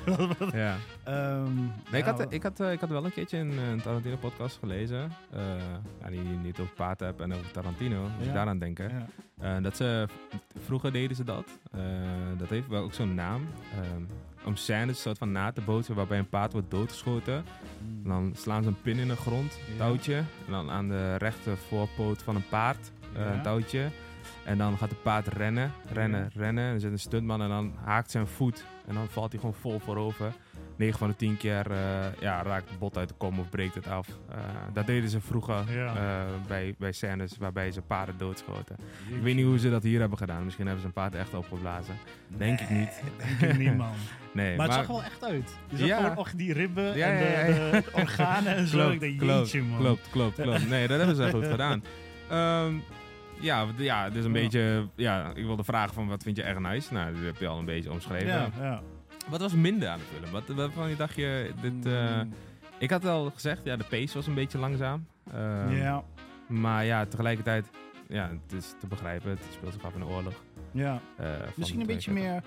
Ja. 0.53 0.75
Ehm, 1.03 1.55
Nee, 1.91 2.01
ik, 2.01 2.03
had, 2.05 2.33
ik, 2.33 2.43
had, 2.43 2.59
eh, 2.59 2.71
ik 2.71 2.79
had 2.79 2.89
wel 2.89 3.05
een 3.05 3.13
keertje 3.13 3.37
in 3.37 3.57
een 3.57 3.81
Tarantino-podcast 3.81 4.57
gelezen. 4.57 5.11
eh 5.31 5.41
ja, 6.01 6.09
die 6.09 6.19
niet 6.19 6.59
over 6.59 6.73
paard 6.73 6.99
heb 6.99 7.19
en 7.21 7.33
over 7.33 7.51
Tarantino. 7.51 8.09
Ja. 8.19 8.25
ik 8.27 8.33
daaraan 8.33 8.59
denken. 8.59 9.07
dat 9.61 9.77
ze, 9.77 10.07
vroeger 10.65 10.91
deden 10.91 11.15
ze 11.15 11.23
dat. 11.23 11.47
Dat 12.37 12.49
heeft 12.49 12.67
wel 12.67 12.83
ook 12.83 12.93
zo'n 12.93 13.13
naam. 13.15 13.47
Ehm, 13.75 14.03
om 14.45 14.55
scènes 14.55 15.01
soort 15.01 15.17
van 15.17 15.31
na 15.31 15.51
te 15.51 15.61
bootsen 15.61 15.95
waarbij 15.95 16.17
een 16.19 16.29
paard 16.29 16.51
wordt 16.51 16.71
doodgeschoten. 16.71 17.45
En 18.03 18.09
dan 18.09 18.33
slaan 18.35 18.63
ze 18.63 18.69
een 18.69 18.81
pin 18.81 18.97
in 18.97 19.07
de 19.07 19.15
grond, 19.15 19.59
touwtje. 19.77 20.15
En 20.15 20.51
dan 20.51 20.69
aan 20.69 20.87
de 20.87 21.15
rechter 21.15 21.57
voorpoot 21.57 22.23
van 22.23 22.35
een 22.35 22.47
paard, 22.49 22.91
Ja. 23.13 23.33
een 23.33 23.41
touwtje. 23.41 23.89
En 24.43 24.57
dan 24.57 24.77
gaat 24.77 24.89
de 24.89 24.95
paard 24.95 25.27
rennen, 25.27 25.71
rennen, 25.93 26.29
rennen. 26.35 26.63
En 26.67 26.73
er 26.73 26.79
zit 26.79 26.91
een 26.91 26.99
stuntman 26.99 27.41
en 27.41 27.49
dan 27.49 27.73
haakt 27.83 28.11
zijn 28.11 28.27
voet. 28.27 28.65
En 28.87 28.93
dan 28.93 29.07
valt 29.09 29.31
hij 29.31 29.39
gewoon 29.39 29.55
vol 29.59 29.79
voorover. 29.79 30.33
9 30.75 30.99
van 30.99 31.07
de 31.09 31.15
10 31.15 31.37
keer 31.37 31.71
eh, 31.71 31.77
ja, 32.19 32.41
raakt 32.43 32.69
het 32.69 32.79
bot 32.79 32.97
uit 32.97 33.07
de 33.09 33.15
kom 33.17 33.39
of 33.39 33.49
breekt 33.49 33.75
het 33.75 33.87
af. 33.87 34.07
Eh, 34.29 34.37
dat 34.73 34.87
deden 34.87 35.09
ze 35.09 35.21
vroeger 35.21 35.63
Ja. 35.73 35.95
eh, 35.95 36.25
bij, 36.47 36.75
bij 36.77 36.91
scènes 36.91 37.37
waarbij 37.37 37.71
ze 37.71 37.81
paarden 37.81 38.17
doodschoten. 38.17 38.75
Ik 39.15 39.21
weet 39.21 39.35
niet 39.35 39.45
hoe 39.45 39.59
ze 39.59 39.69
dat 39.69 39.83
hier 39.83 39.99
hebben 39.99 40.17
gedaan. 40.17 40.43
Misschien 40.43 40.65
hebben 40.65 40.81
ze 40.81 40.87
een 40.87 40.93
paard 40.93 41.15
echt 41.15 41.33
opgeblazen. 41.33 41.95
Denk 42.27 42.59
ik 42.59 42.69
niet. 42.69 43.01
Denk 43.39 43.51
ik 43.53 43.57
niet, 43.59 43.77
man. 43.77 43.91
Nee, 44.33 44.55
Maar 44.57 44.65
het 44.65 44.75
zag 44.75 44.83
er 44.87 44.91
wel 44.91 45.03
echt 45.03 45.23
uit. 45.23 45.57
Je 45.69 45.77
zag 45.77 45.87
Ja. 45.87 45.97
gewoon 46.01 46.17
och, 46.17 46.31
die 46.31 46.53
ribben 46.53 46.97
Ja, 46.97 47.07
en 47.11 47.45
de, 47.53 47.69
de 47.71 47.91
organen 47.93 48.55
en 48.55 48.67
zo. 48.67 48.77
klopt, 48.77 48.93
ik 48.93 48.99
denk, 48.99 49.19
klopt, 49.19 49.51
jeetje, 49.51 49.61
man. 49.67 49.79
klopt, 49.79 50.09
klopt, 50.09 50.41
klopt. 50.41 50.69
Nee, 50.69 50.87
dat 50.87 50.97
hebben 50.97 51.15
ze 51.15 51.29
goed 51.29 51.47
gedaan. 51.57 51.83
Ehm, 52.29 52.73
ja, 53.39 53.65
ja, 53.77 54.05
is 54.05 54.13
een 54.15 54.23
Ja. 54.23 54.29
beetje... 54.41 54.87
Ja, 54.95 55.31
ik 55.35 55.45
wilde 55.45 55.63
vragen 55.63 55.93
van 55.93 56.07
wat 56.07 56.23
vind 56.23 56.37
je 56.37 56.43
echt 56.43 56.59
nice? 56.59 56.93
Nou, 56.93 57.13
dat 57.13 57.23
heb 57.23 57.37
je 57.37 57.47
al 57.47 57.59
een 57.59 57.65
beetje 57.65 57.91
omschreven. 57.91 58.27
Ja, 58.27 58.49
ja. 58.59 58.81
Wat 59.29 59.39
was 59.39 59.53
minder 59.53 59.89
aan 59.89 59.99
de 59.99 60.05
film? 60.19 60.31
Wat, 60.31 60.47
waarvan 60.47 60.89
je 60.89 60.95
dacht 60.95 61.15
je... 61.15 61.51
Dit, 61.61 61.85
eh, 61.85 62.21
Mm, 62.21 62.33
ik 62.77 62.89
had 62.89 63.05
al 63.05 63.29
gezegd, 63.33 63.61
ja, 63.63 63.75
de 63.75 63.83
pace 63.89 64.13
was 64.13 64.27
een 64.27 64.33
beetje 64.33 64.57
langzaam. 64.57 65.05
Ehm, 65.33 65.75
ja, 65.75 66.03
Maar 66.47 66.85
ja, 66.85 67.05
tegelijkertijd... 67.05 67.69
Ja, 68.07 68.29
het 68.47 68.53
is 68.57 68.73
te 68.79 68.87
begrijpen. 68.87 69.29
Het 69.29 69.39
speelt 69.53 69.73
zich 69.73 69.83
af 69.83 69.93
in 69.95 70.01
een 70.01 70.07
oorlog. 70.07 70.33
ja. 70.71 70.99
eh, 71.17 71.25
van 71.39 71.51
Misschien 71.55 71.79
een 71.79 71.85
beetje 71.85 72.11
meer... 72.11 72.43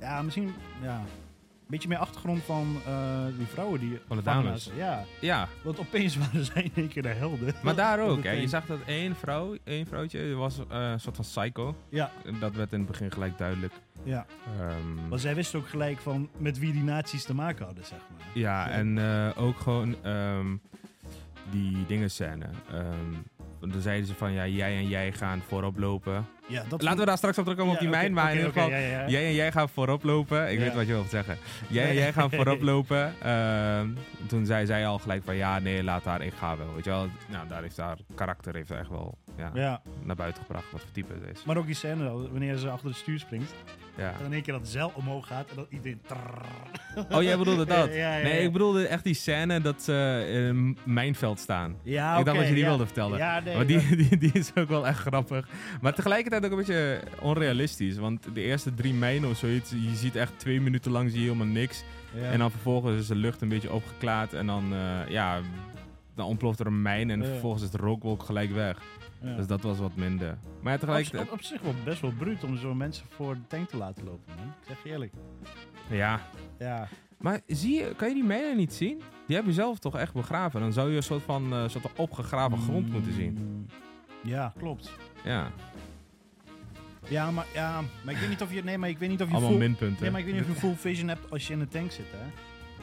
Ja, 0.00 0.22
misschien... 0.22 0.54
Ja. 0.82 1.02
Beetje 1.66 1.88
meer 1.88 1.98
achtergrond 1.98 2.42
van 2.42 2.76
eh, 2.86 3.24
die 3.36 3.46
vrouwen 3.46 3.80
die... 3.80 3.98
Van 4.06 4.16
de 4.16 4.22
dames. 4.22 4.70
Ja, 4.76 5.04
Ja, 5.20 5.48
want 5.62 5.78
opeens 5.78 6.16
waren 6.30 6.44
zij 6.44 6.62
in 6.62 6.72
één 6.74 6.88
keer 6.88 7.02
de 7.02 7.08
helden. 7.08 7.54
maar 7.62 7.74
daar 7.74 8.00
ook. 8.00 8.22
Hè. 8.22 8.30
Je 8.30 8.48
zag 8.48 8.66
dat 8.66 8.78
één 8.86 9.16
vrouw, 9.16 9.56
één 9.64 9.86
vrouwtje, 9.86 10.34
was 10.34 10.58
eh, 10.58 10.64
een 10.90 11.00
soort 11.00 11.16
van 11.16 11.24
psycho. 11.24 11.76
Ja, 11.88 12.10
Dat 12.40 12.54
werd 12.54 12.72
in 12.72 12.78
het 12.78 12.88
begin 12.88 13.12
gelijk 13.12 13.38
duidelijk. 13.38 13.72
ja. 14.02 14.26
Ehm, 14.60 15.08
Maar 15.08 15.18
zij 15.18 15.34
wisten 15.34 15.58
ook 15.58 15.68
gelijk 15.68 15.98
van 15.98 16.28
met 16.36 16.58
wie 16.58 16.72
die 16.72 16.82
nazi's 16.82 17.24
te 17.24 17.34
maken 17.34 17.64
hadden, 17.64 17.84
zeg 17.84 17.98
maar. 17.98 18.26
Ja, 18.34 18.68
en 18.68 18.98
eh, 18.98 19.30
ook 19.42 19.58
gewoon 19.58 19.96
ehm, 20.02 20.56
die 21.50 21.86
dingen 21.86 22.10
scène. 22.10 22.46
Ehm, 22.72 23.14
dan 23.68 23.80
zeiden 23.80 24.06
ze 24.06 24.14
van 24.14 24.32
ja, 24.32 24.46
jij 24.46 24.76
en 24.76 24.88
jij 24.88 25.12
gaan 25.12 25.42
voorop 25.48 25.78
lopen. 25.78 26.26
Ja, 26.46 26.64
dat 26.68 26.82
Laten 26.82 26.98
we 26.98 27.06
daar 27.06 27.16
straks 27.16 27.38
op 27.38 27.44
terugkomen 27.44 27.74
op 27.74 27.80
die 27.80 27.88
Ja, 27.88 27.96
mijn. 27.96 28.12
Maar 28.12 28.30
in 28.30 28.36
ieder 28.36 28.52
geval, 28.52 28.70
ja. 28.70 29.08
Jij 29.08 29.26
en 29.26 29.34
jij 29.34 29.52
gaan 29.52 29.68
voorop 29.68 30.02
lopen. 30.02 30.52
Ik 30.52 30.58
weet 30.58 30.74
wat 30.74 30.86
je 30.86 30.92
wilt 30.92 31.10
zeggen. 31.10 31.36
Jij 31.68 31.88
en 31.88 31.94
jij 31.94 32.12
gaan 32.12 32.30
voorop 32.30 32.62
lopen. 32.72 33.14
Ehm, 33.22 33.88
toen 34.26 34.46
zei 34.46 34.66
zij 34.66 34.86
al 34.86 34.98
gelijk 34.98 35.24
van 35.24 35.36
ja, 35.36 35.58
nee, 35.58 35.84
laat 35.84 36.04
haar, 36.04 36.22
ik 36.22 36.34
ga 36.34 36.56
wel. 36.56 36.74
Weet 36.74 36.84
je 36.84 36.90
wel, 36.90 37.08
nou, 37.28 37.48
daar 37.48 37.62
heeft 37.62 37.76
haar 37.76 37.98
karakter 38.14 38.54
heeft 38.54 38.70
echt 38.70 38.88
wel 38.88 39.18
ja, 39.36 39.50
Ja, 39.54 39.82
naar 40.02 40.16
buiten 40.16 40.42
gebracht 40.42 40.70
wat 40.72 40.80
voor 40.80 40.90
type 40.90 41.14
ze 41.24 41.30
is. 41.30 41.44
maar 41.44 41.56
ook 41.56 41.66
die 41.66 41.74
scène 41.74 42.28
wanneer 42.30 42.56
ze 42.56 42.68
achter 42.68 42.88
het 42.88 42.96
stuur 42.96 43.18
springt. 43.18 43.54
Ja. 43.96 44.12
En 44.18 44.24
in 44.26 44.32
één 44.32 44.42
keer 44.42 44.52
dat 44.52 44.68
zeil 44.68 44.92
omhoog 44.94 45.26
gaat 45.26 45.50
en 45.50 45.56
dat 45.56 45.66
iedereen... 45.68 46.00
Oh, 47.10 47.22
jij 47.22 47.38
bedoelde 47.38 47.64
dat? 47.64 47.94
Ja, 48.04 48.18
Nee, 48.18 48.42
ik 48.42 48.52
bedoelde 48.52 48.86
echt 48.86 49.04
die 49.04 49.14
scène 49.14 49.60
dat 49.60 49.82
ze 49.82 50.24
in 50.28 50.42
een 50.42 50.78
mijnveld 50.84 51.38
staan. 51.38 51.76
Ja, 51.82 52.18
ik 52.18 52.24
dacht 52.24 52.38
dat 52.38 52.48
je 52.48 52.54
die 52.54 52.64
wilde 52.64 52.84
vertellen. 52.84 53.44
Nee. 53.44 53.56
maar 53.56 53.66
die, 53.66 53.96
die, 54.08 54.16
die 54.18 54.32
is 54.32 54.50
ook 54.54 54.68
wel 54.68 54.86
echt 54.86 54.98
grappig. 54.98 55.48
Maar 55.80 55.94
tegelijkertijd 55.94 56.44
ook 56.44 56.50
een 56.50 56.56
beetje 56.56 57.00
onrealistisch. 57.20 57.96
Want 57.96 58.34
de 58.34 58.42
eerste 58.42 58.74
drie 58.74 58.94
mijnen 58.94 59.30
of 59.30 59.36
zoiets, 59.36 59.70
je 59.70 59.94
ziet 59.94 60.16
echt 60.16 60.38
twee 60.38 60.60
minuten 60.60 60.92
lang 60.92 61.10
zie 61.10 61.18
je 61.20 61.24
helemaal 61.26 61.46
niks. 61.46 61.84
En 62.22 62.38
dan 62.38 62.50
vervolgens 62.50 62.96
is 63.00 63.06
de 63.06 63.14
lucht 63.16 63.42
een 63.42 63.48
beetje 63.48 63.72
opgeklaard. 63.72 64.32
En 64.32 64.46
dan, 64.46 64.72
eh, 64.72 65.08
ja, 65.08 65.40
dan 66.14 66.26
ontploft 66.26 66.60
er 66.60 66.66
een 66.66 66.82
mijn. 66.82 67.10
En 67.10 67.24
vervolgens 67.24 67.62
is 67.62 67.70
de 67.70 67.78
rookwolk 67.78 68.22
gelijk 68.22 68.52
weg. 68.52 68.78
Ja. 69.24 69.36
Dus 69.36 69.46
dat 69.46 69.62
was 69.62 69.78
wat 69.78 69.96
minder. 69.96 70.38
Maar 70.60 70.72
ja, 70.72 70.74
op, 70.74 70.80
tegelijkertijd... 70.80 71.26
op, 71.26 71.32
op 71.32 71.42
zich 71.42 71.60
wel 71.60 71.74
best 71.84 72.00
wel 72.00 72.12
bruut 72.18 72.44
om 72.44 72.56
zo 72.56 72.74
mensen 72.74 73.06
voor 73.10 73.34
de 73.34 73.46
tank 73.48 73.68
te 73.68 73.76
laten 73.76 74.04
lopen, 74.04 74.34
man. 74.36 74.46
Ik 74.46 74.66
zeg 74.66 74.76
je 74.84 74.90
eerlijk. 74.90 75.12
Ja. 75.90 76.20
Ja, 76.58 76.88
Maar 77.18 77.40
zie 77.46 77.74
je, 77.78 77.94
kan 77.96 78.08
je 78.08 78.14
die 78.14 78.24
mijnen 78.24 78.56
niet 78.56 78.72
zien? 78.72 79.02
Die 79.26 79.36
heb 79.36 79.44
je 79.46 79.52
zelf 79.52 79.78
toch 79.78 79.96
echt 79.98 80.12
begraven. 80.14 80.60
Dan 80.60 80.72
zou 80.72 80.90
je 80.90 80.96
een 80.96 81.02
soort 81.02 81.22
van, 81.22 81.52
eh, 81.52 81.68
soort 81.68 81.86
opgegraven 81.96 82.58
grond 82.58 82.92
moeten 82.92 83.12
zien. 83.12 83.32
Mm, 83.40 83.66
Ja, 84.22 84.52
klopt. 84.58 84.90
Ja, 85.24 85.50
Ja, 87.08 87.30
maar, 87.30 87.46
ja, 87.54 87.80
maar 88.04 88.14
ik 88.14 88.20
weet 88.20 88.28
niet 88.28 88.42
of 88.42 88.52
je... 88.52 88.64
Nee, 88.64 88.78
maar 88.78 88.88
ik 88.88 88.98
weet 88.98 89.08
niet 89.08 89.22
of 89.22 89.28
je 89.28 89.32
allemaal 89.34 89.50
full, 89.50 89.60
minpunten. 89.60 90.02
Nee, 90.02 90.10
maar 90.10 90.20
ik 90.20 90.26
weet 90.26 90.34
niet 90.34 90.44
of 90.44 90.48
je 90.48 90.54
full 90.54 90.74
vision 90.74 91.08
hebt 91.08 91.30
als 91.30 91.46
je 91.46 91.52
in 91.52 91.58
de 91.58 91.68
tank 91.68 91.90
zit, 91.90 92.06
hè? 92.10 92.26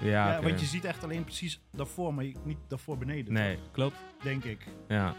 Ja, 0.09 0.41
want 0.41 0.59
je 0.59 0.65
ziet 0.65 0.85
echt 0.85 1.03
alleen 1.03 1.23
precies 1.23 1.61
daarvoor, 1.71 2.13
maar 2.13 2.25
niet 2.43 2.57
daarvoor 2.67 2.97
beneden. 2.97 3.33
Nee, 3.33 3.57
klopt. 3.71 3.95
Denk 4.23 4.43
ik. 4.43 4.67
Ja. 4.87 5.15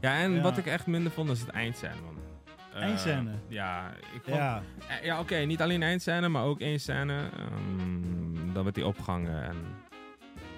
Ja, 0.00 0.14
en 0.18 0.32
Ja. 0.32 0.40
wat 0.40 0.58
ik 0.58 0.66
echt 0.66 0.86
minder 0.86 1.12
vond 1.12 1.30
is 1.30 1.40
het 1.40 1.48
eindscène, 1.48 1.94
man. 2.04 2.14
Eh, 2.74 2.82
Eindscène? 2.82 3.30
ja, 3.48 3.90
ik 4.14 4.20
vond... 4.22 4.36
Ja, 4.36 4.62
Eh, 4.88 5.04
Ja, 5.04 5.20
oké, 5.20 5.36
niet 5.36 5.62
alleen 5.62 5.82
eindscène, 5.82 6.28
maar 6.28 6.44
ook 6.44 6.60
één 6.60 6.80
scène. 6.80 7.28
ehm, 7.36 8.52
dan 8.52 8.64
werd 8.64 8.76
hij 8.76 8.84
opgehangen 8.84 9.42
en 9.44 9.56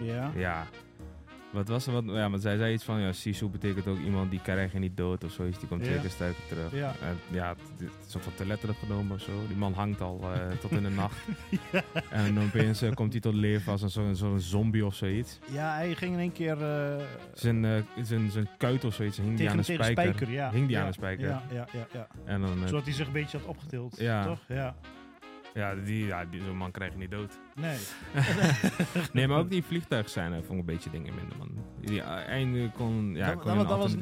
ja. 0.00 0.30
ja... 0.34 0.66
Wat 1.50 1.68
was 1.68 1.86
er? 1.86 1.92
Wat, 1.92 2.04
ja, 2.06 2.30
want 2.30 2.42
zij 2.42 2.56
zei 2.56 2.72
iets 2.74 2.84
van, 2.84 3.00
ja, 3.00 3.12
Sisu 3.12 3.48
betekent 3.48 3.86
ook 3.86 3.98
iemand 3.98 4.30
die 4.30 4.40
krijg 4.42 4.72
je 4.72 4.78
niet 4.78 4.96
dood 4.96 5.24
of 5.24 5.32
zoiets. 5.32 5.58
Die 5.58 5.68
komt 5.68 5.82
twee 5.82 5.94
Ja. 5.94 6.00
keer 6.00 6.10
sterker 6.10 6.42
terug. 6.48 6.72
Ja. 6.72 6.94
En 7.02 7.18
ja, 7.30 7.48
het 7.48 7.58
het 7.78 8.06
is 8.08 8.16
ook 8.16 8.22
wat 8.22 8.36
te 8.36 8.46
letterlijk 8.46 8.78
genomen 8.78 9.14
of 9.14 9.20
zo. 9.22 9.32
Die 9.46 9.56
man 9.56 9.72
hangt 9.72 10.00
al 10.00 10.20
eh, 10.32 10.46
tot 10.60 10.70
in 10.70 10.82
de 10.82 10.88
nacht. 10.90 11.16
En 12.10 12.34
dan 12.34 12.44
opeens 12.44 12.82
eh, 12.82 12.92
komt 12.94 13.12
hij 13.12 13.20
tot 13.20 13.34
leven 13.34 13.72
als 13.72 13.94
een 13.96 14.16
zo'n 14.16 14.40
zombie 14.40 14.86
of 14.86 14.94
zoiets. 14.94 15.38
Ja, 15.52 15.74
hij 15.74 15.94
ging 15.94 16.12
in 16.12 16.18
één 16.18 16.32
keer 16.32 16.56
Zijn, 17.34 17.64
eh, 17.64 17.82
zijn, 18.02 18.30
zijn 18.30 18.48
kuit 18.56 18.84
of 18.84 18.94
zoiets 18.94 19.16
hing 19.16 19.36
die 19.36 19.50
aan 19.50 19.58
een 19.58 19.64
tegen 19.64 19.84
spijker. 19.84 20.14
spijker. 20.14 20.34
Ja. 20.34 20.50
Hing 20.50 20.66
die 20.66 20.76
ja, 20.76 20.80
aan 20.80 20.86
een 20.86 20.92
spijker. 20.92 21.28
Ja, 21.28 21.42
ja, 21.52 21.66
ja, 21.72 21.86
ja. 21.92 22.06
En 22.24 22.40
dan, 22.40 22.58
Zodat 22.68 22.84
hij 22.84 22.92
zich 22.92 23.06
een 23.06 23.12
beetje 23.12 23.38
had 23.38 23.46
opgetild. 23.46 23.96
Ja. 24.00 24.24
Toch? 24.24 24.40
Ja. 24.48 24.74
Ja, 25.58 25.74
die, 25.74 26.06
ja 26.06 26.24
die, 26.24 26.42
zo'n 26.44 26.56
man 26.56 26.70
krijg 26.70 26.92
je 26.92 26.98
niet 26.98 27.10
dood. 27.10 27.38
Nee. 27.54 27.76
Nee, 29.12 29.28
maar 29.28 29.38
ook 29.38 29.50
die 29.50 29.62
vliegtuigscène 29.62 30.34
vond 30.36 30.50
ik 30.52 30.58
een 30.58 30.64
beetje 30.64 30.90
dingen 30.90 31.14
minder, 31.14 31.38
man. 31.38 31.50
Die 31.80 32.00
eh, 32.02 32.26
einde 32.28 32.70
kon... 32.76 33.14
Ja, 33.14 33.26
Dat- 33.26 33.40
kon 33.42 33.56
dat- 33.58 33.66
was- 33.66 33.94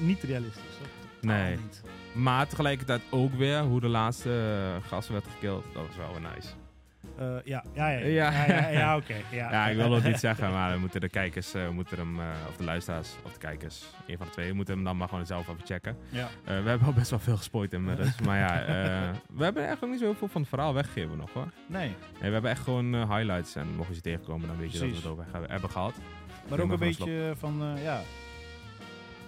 Niet 0.00 0.22
realistisch. 0.22 0.62
Totaal 1.20 1.36
Nee. 1.38 1.56
Maar 2.14 2.46
tegelijkertijd 2.48 3.00
ook 3.10 3.34
weer 3.34 3.60
hoe 3.60 3.80
de 3.80 3.88
laatste 3.88 4.30
eh, 4.80 4.88
gast 4.88 5.08
werd 5.08 5.24
gekild. 5.34 5.64
Dat 5.74 5.86
was 5.86 5.96
wel 5.96 6.12
weer 6.12 6.30
nice. 6.34 6.48
Eh, 7.18 7.26
ja, 7.44 7.64
ja, 7.74 7.88
ja. 7.88 7.98
Ja. 8.06 8.30
Ja, 8.30 8.46
ja, 8.46 8.68
ja, 8.68 8.96
oké. 8.96 9.14
ja. 9.30 9.50
Ja, 9.54 9.66
ik 9.66 9.76
wil 9.76 9.92
het 9.92 10.04
niet 10.04 10.18
zeggen, 10.18 10.50
maar 10.50 10.72
we 10.72 10.78
moeten 10.78 11.00
de 11.00 11.08
kijkers, 11.08 11.54
eh, 11.54 11.68
moeten 11.68 11.98
hem, 11.98 12.20
eh, 12.20 12.26
of 12.48 12.56
de 12.56 12.64
luisteraars, 12.64 13.16
of 13.24 13.32
de 13.32 13.38
kijkers, 13.38 13.84
een 14.06 14.16
van 14.16 14.26
de 14.26 14.32
twee, 14.32 14.52
moeten 14.52 14.74
hem 14.74 14.84
dan 14.84 14.96
maar 14.96 15.08
gewoon 15.08 15.26
zelf 15.26 15.48
even 15.48 15.66
checken. 15.66 15.96
Ja. 16.08 16.28
We 16.44 16.52
hebben 16.52 16.86
al 16.86 16.92
best 16.92 17.10
wel 17.10 17.18
veel 17.18 17.36
gespoord 17.36 17.72
inmiddels. 17.72 18.20
maar 18.26 18.38
ja, 18.38 18.64
we 19.32 19.44
hebben 19.44 19.62
eigenlijk 19.62 19.92
niet 19.92 20.00
zo 20.00 20.06
heel 20.06 20.14
veel 20.14 20.28
van 20.28 20.40
het 20.40 20.50
verhaal 20.50 20.74
weggegeven 20.74 21.16
nog 21.16 21.32
hoor. 21.32 21.48
Nee. 21.66 21.88
Nee, 21.88 21.96
we 22.28 22.32
hebben 22.32 22.50
echt 22.50 22.62
gewoon 22.62 22.94
highlights 22.94 23.54
en 23.56 23.66
mocht 23.76 23.88
je 23.88 23.94
ze 23.94 24.00
tegenkomen, 24.00 24.48
dan 24.48 24.56
weet 24.58 24.72
je 24.72 24.78
Precies. 24.78 25.02
dat 25.02 25.16
we 25.16 25.22
het 25.22 25.34
over 25.36 25.50
hebben 25.50 25.70
gehad. 25.70 25.94
Maar 26.48 26.60
ook 26.60 26.70
een 26.72 26.78
beetje 26.78 27.32
van, 27.38 27.76
ja... 27.82 28.00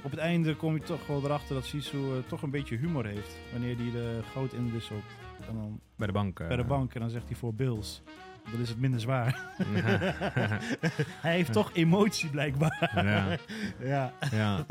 Op 0.07 0.13
het 0.13 0.21
einde 0.21 0.55
kom 0.57 0.75
je 0.75 0.81
toch 0.81 1.07
wel 1.07 1.25
erachter 1.25 1.55
dat 1.55 1.65
Sisu 1.65 1.97
eh, 1.99 2.19
toch 2.27 2.43
een 2.43 2.51
beetje 2.51 2.77
humor 2.77 3.07
heeft. 3.07 3.37
Wanneer 3.53 3.77
hij 3.77 3.91
de 3.91 4.21
goot 4.33 4.53
inwisselt. 4.53 5.05
En 5.49 5.55
dan 5.55 5.81
Bij 5.97 6.07
de 6.07 6.13
bank. 6.13 6.41
eh. 6.41 6.47
bij 6.47 6.57
de 6.57 6.65
bank. 6.65 6.95
En 6.95 7.01
dan 7.01 7.11
zegt 7.11 7.27
hij 7.29 7.37
voor 7.37 7.55
Bills. 7.55 8.03
Dan 8.51 8.61
is 8.61 8.69
het 8.69 8.79
minder 8.79 9.01
zwaar. 9.01 9.41
hij 11.27 11.35
heeft 11.35 11.53
toch 11.53 11.71
emotie 11.73 12.29
blijkbaar. 12.31 12.91
ja. 12.95 13.37
ja. 13.95 14.13
Ja. 14.31 14.67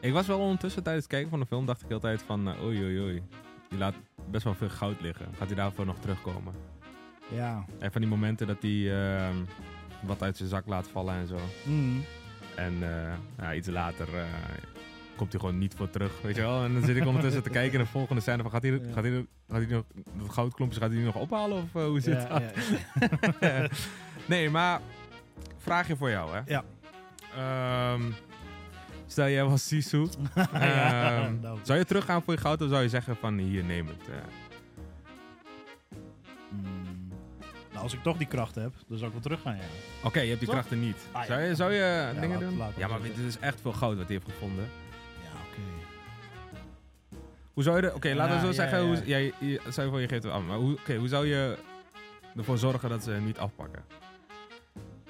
ik 0.00 0.12
was 0.12 0.26
wel 0.26 0.38
ondertussen 0.38 0.82
tijdens 0.82 1.04
het 1.04 1.12
kijken 1.14 1.30
van 1.30 1.40
de 1.40 1.46
film, 1.46 1.66
dacht 1.66 1.82
ik 1.82 1.90
altijd 1.90 2.22
van, 2.22 2.48
eh, 2.48 2.62
oei 2.64 2.82
oei 2.82 3.00
oei. 3.00 3.22
Die 3.68 3.78
laat 3.78 3.94
best 4.30 4.44
wel 4.44 4.54
veel 4.54 4.68
goud 4.70 5.00
liggen. 5.00 5.26
Gaat 5.36 5.46
hij 5.46 5.56
daarvoor 5.56 5.86
nog 5.86 5.98
terugkomen? 5.98 6.54
Ja. 7.34 7.64
En 7.78 7.92
van 7.92 8.00
die 8.00 8.10
momenten 8.10 8.46
dat 8.46 8.62
hij 8.62 8.92
ehm, 9.16 9.36
wat 10.02 10.22
uit 10.22 10.36
zijn 10.36 10.48
zak 10.48 10.66
laat 10.66 10.88
vallen 10.88 11.14
en 11.14 11.26
zo. 11.26 11.36
Mm. 11.64 12.02
En 12.56 12.74
eh, 12.82 13.12
ja, 13.38 13.54
iets 13.54 13.68
later 13.68 14.06
eh, 14.14 14.24
komt 15.16 15.32
hij 15.32 15.40
gewoon 15.40 15.58
niet 15.58 15.74
voor 15.74 15.90
terug, 15.90 16.12
weet 16.22 16.34
je 16.34 16.40
wel. 16.40 16.64
En 16.64 16.72
dan 16.74 16.84
zit 16.84 16.96
ik 16.96 17.06
ondertussen 17.06 17.42
te 17.42 17.50
kijken 17.60 17.78
in 17.78 17.84
de 17.84 17.90
volgende 17.90 18.20
scène 18.22 18.42
van, 18.42 18.50
gaat 18.50 18.62
hij, 18.62 18.70
gaat 18.94 19.02
hij, 19.04 19.26
gaat 19.48 19.58
hij 19.62 19.66
nog, 19.66 19.84
dat 20.18 20.30
goudklompjes 20.30 20.82
gaat 20.82 20.90
hij 20.92 21.00
nog 21.00 21.14
ophalen 21.14 21.56
of 21.62 21.74
eh, 21.74 21.84
hoe 21.84 22.00
zit 22.00 22.22
Ja, 22.22 22.28
dat? 22.38 22.42
ja, 23.40 23.66
nee, 24.34 24.50
maar 24.50 24.80
vraagje 25.58 25.96
voor 25.96 26.10
jou, 26.10 26.30
hè. 26.36 26.40
Ja. 26.46 26.64
Ehm, 27.36 28.02
stel, 29.06 29.28
jij 29.28 29.44
was 29.44 29.66
Sisu. 29.66 30.06
Nou. 31.40 31.58
Zou 31.62 31.78
je 31.78 31.84
teruggaan 31.84 32.22
voor 32.22 32.34
je 32.34 32.40
goud 32.40 32.62
of 32.62 32.68
zou 32.68 32.82
je 32.82 32.88
zeggen 32.88 33.16
van, 33.16 33.38
hier, 33.38 33.64
neem 33.64 33.86
het. 33.86 34.08
eh? 34.08 34.14
Als 37.82 37.92
ik 37.94 38.02
toch 38.02 38.16
die 38.16 38.26
kracht 38.26 38.54
heb, 38.54 38.72
dan 38.86 38.96
zou 38.98 39.06
ik 39.06 39.12
wel 39.12 39.22
teruggaan, 39.22 39.56
ja. 39.56 39.62
Oké, 40.04 40.20
je 40.20 40.26
hebt 40.28 40.38
die 40.38 40.48
Toch? 40.48 40.56
krachten 40.58 40.80
niet. 40.80 40.96
Ah, 41.12 41.20
ja. 41.20 41.26
Zou 41.26 41.40
je, 41.40 41.54
zou 41.54 41.72
je 41.72 42.10
dingen 42.20 42.28
laat- 42.30 42.40
doen? 42.48 42.56
laat 42.56 42.72
ja, 42.76 42.88
maar 42.88 43.00
maar 43.00 43.08
dit 43.08 43.18
is 43.18 43.38
echt 43.38 43.60
veel 43.60 43.72
goud 43.72 43.96
wat 43.96 44.06
hij 44.06 44.14
heeft 44.16 44.32
gevonden. 44.32 44.64
Ja, 45.22 45.30
oké. 45.48 45.60
Hoe 47.52 47.62
zou 47.62 47.80
je. 47.82 47.94
Oké, 47.94 48.14
laten 48.14 48.40
we 48.40 48.46
zo 48.46 48.52
zeggen. 48.52 48.86
Hoe, 48.86 49.02
jij, 49.04 49.22
je, 49.38 49.46
je 49.48 49.60
voor, 49.72 50.00
je 50.00 50.08
geeft 50.08 50.22
het 50.22 50.32
af. 50.32 50.42
Maar 50.42 50.56
hoe, 50.56 50.72
oké, 50.72 50.96
hoe 50.96 51.08
zou 51.08 51.26
je 51.26 51.56
ervoor 52.36 52.58
zorgen 52.58 52.88
dat 52.88 53.02
ze 53.02 53.10
hem 53.10 53.24
niet 53.24 53.38
afpakken? 53.38 53.84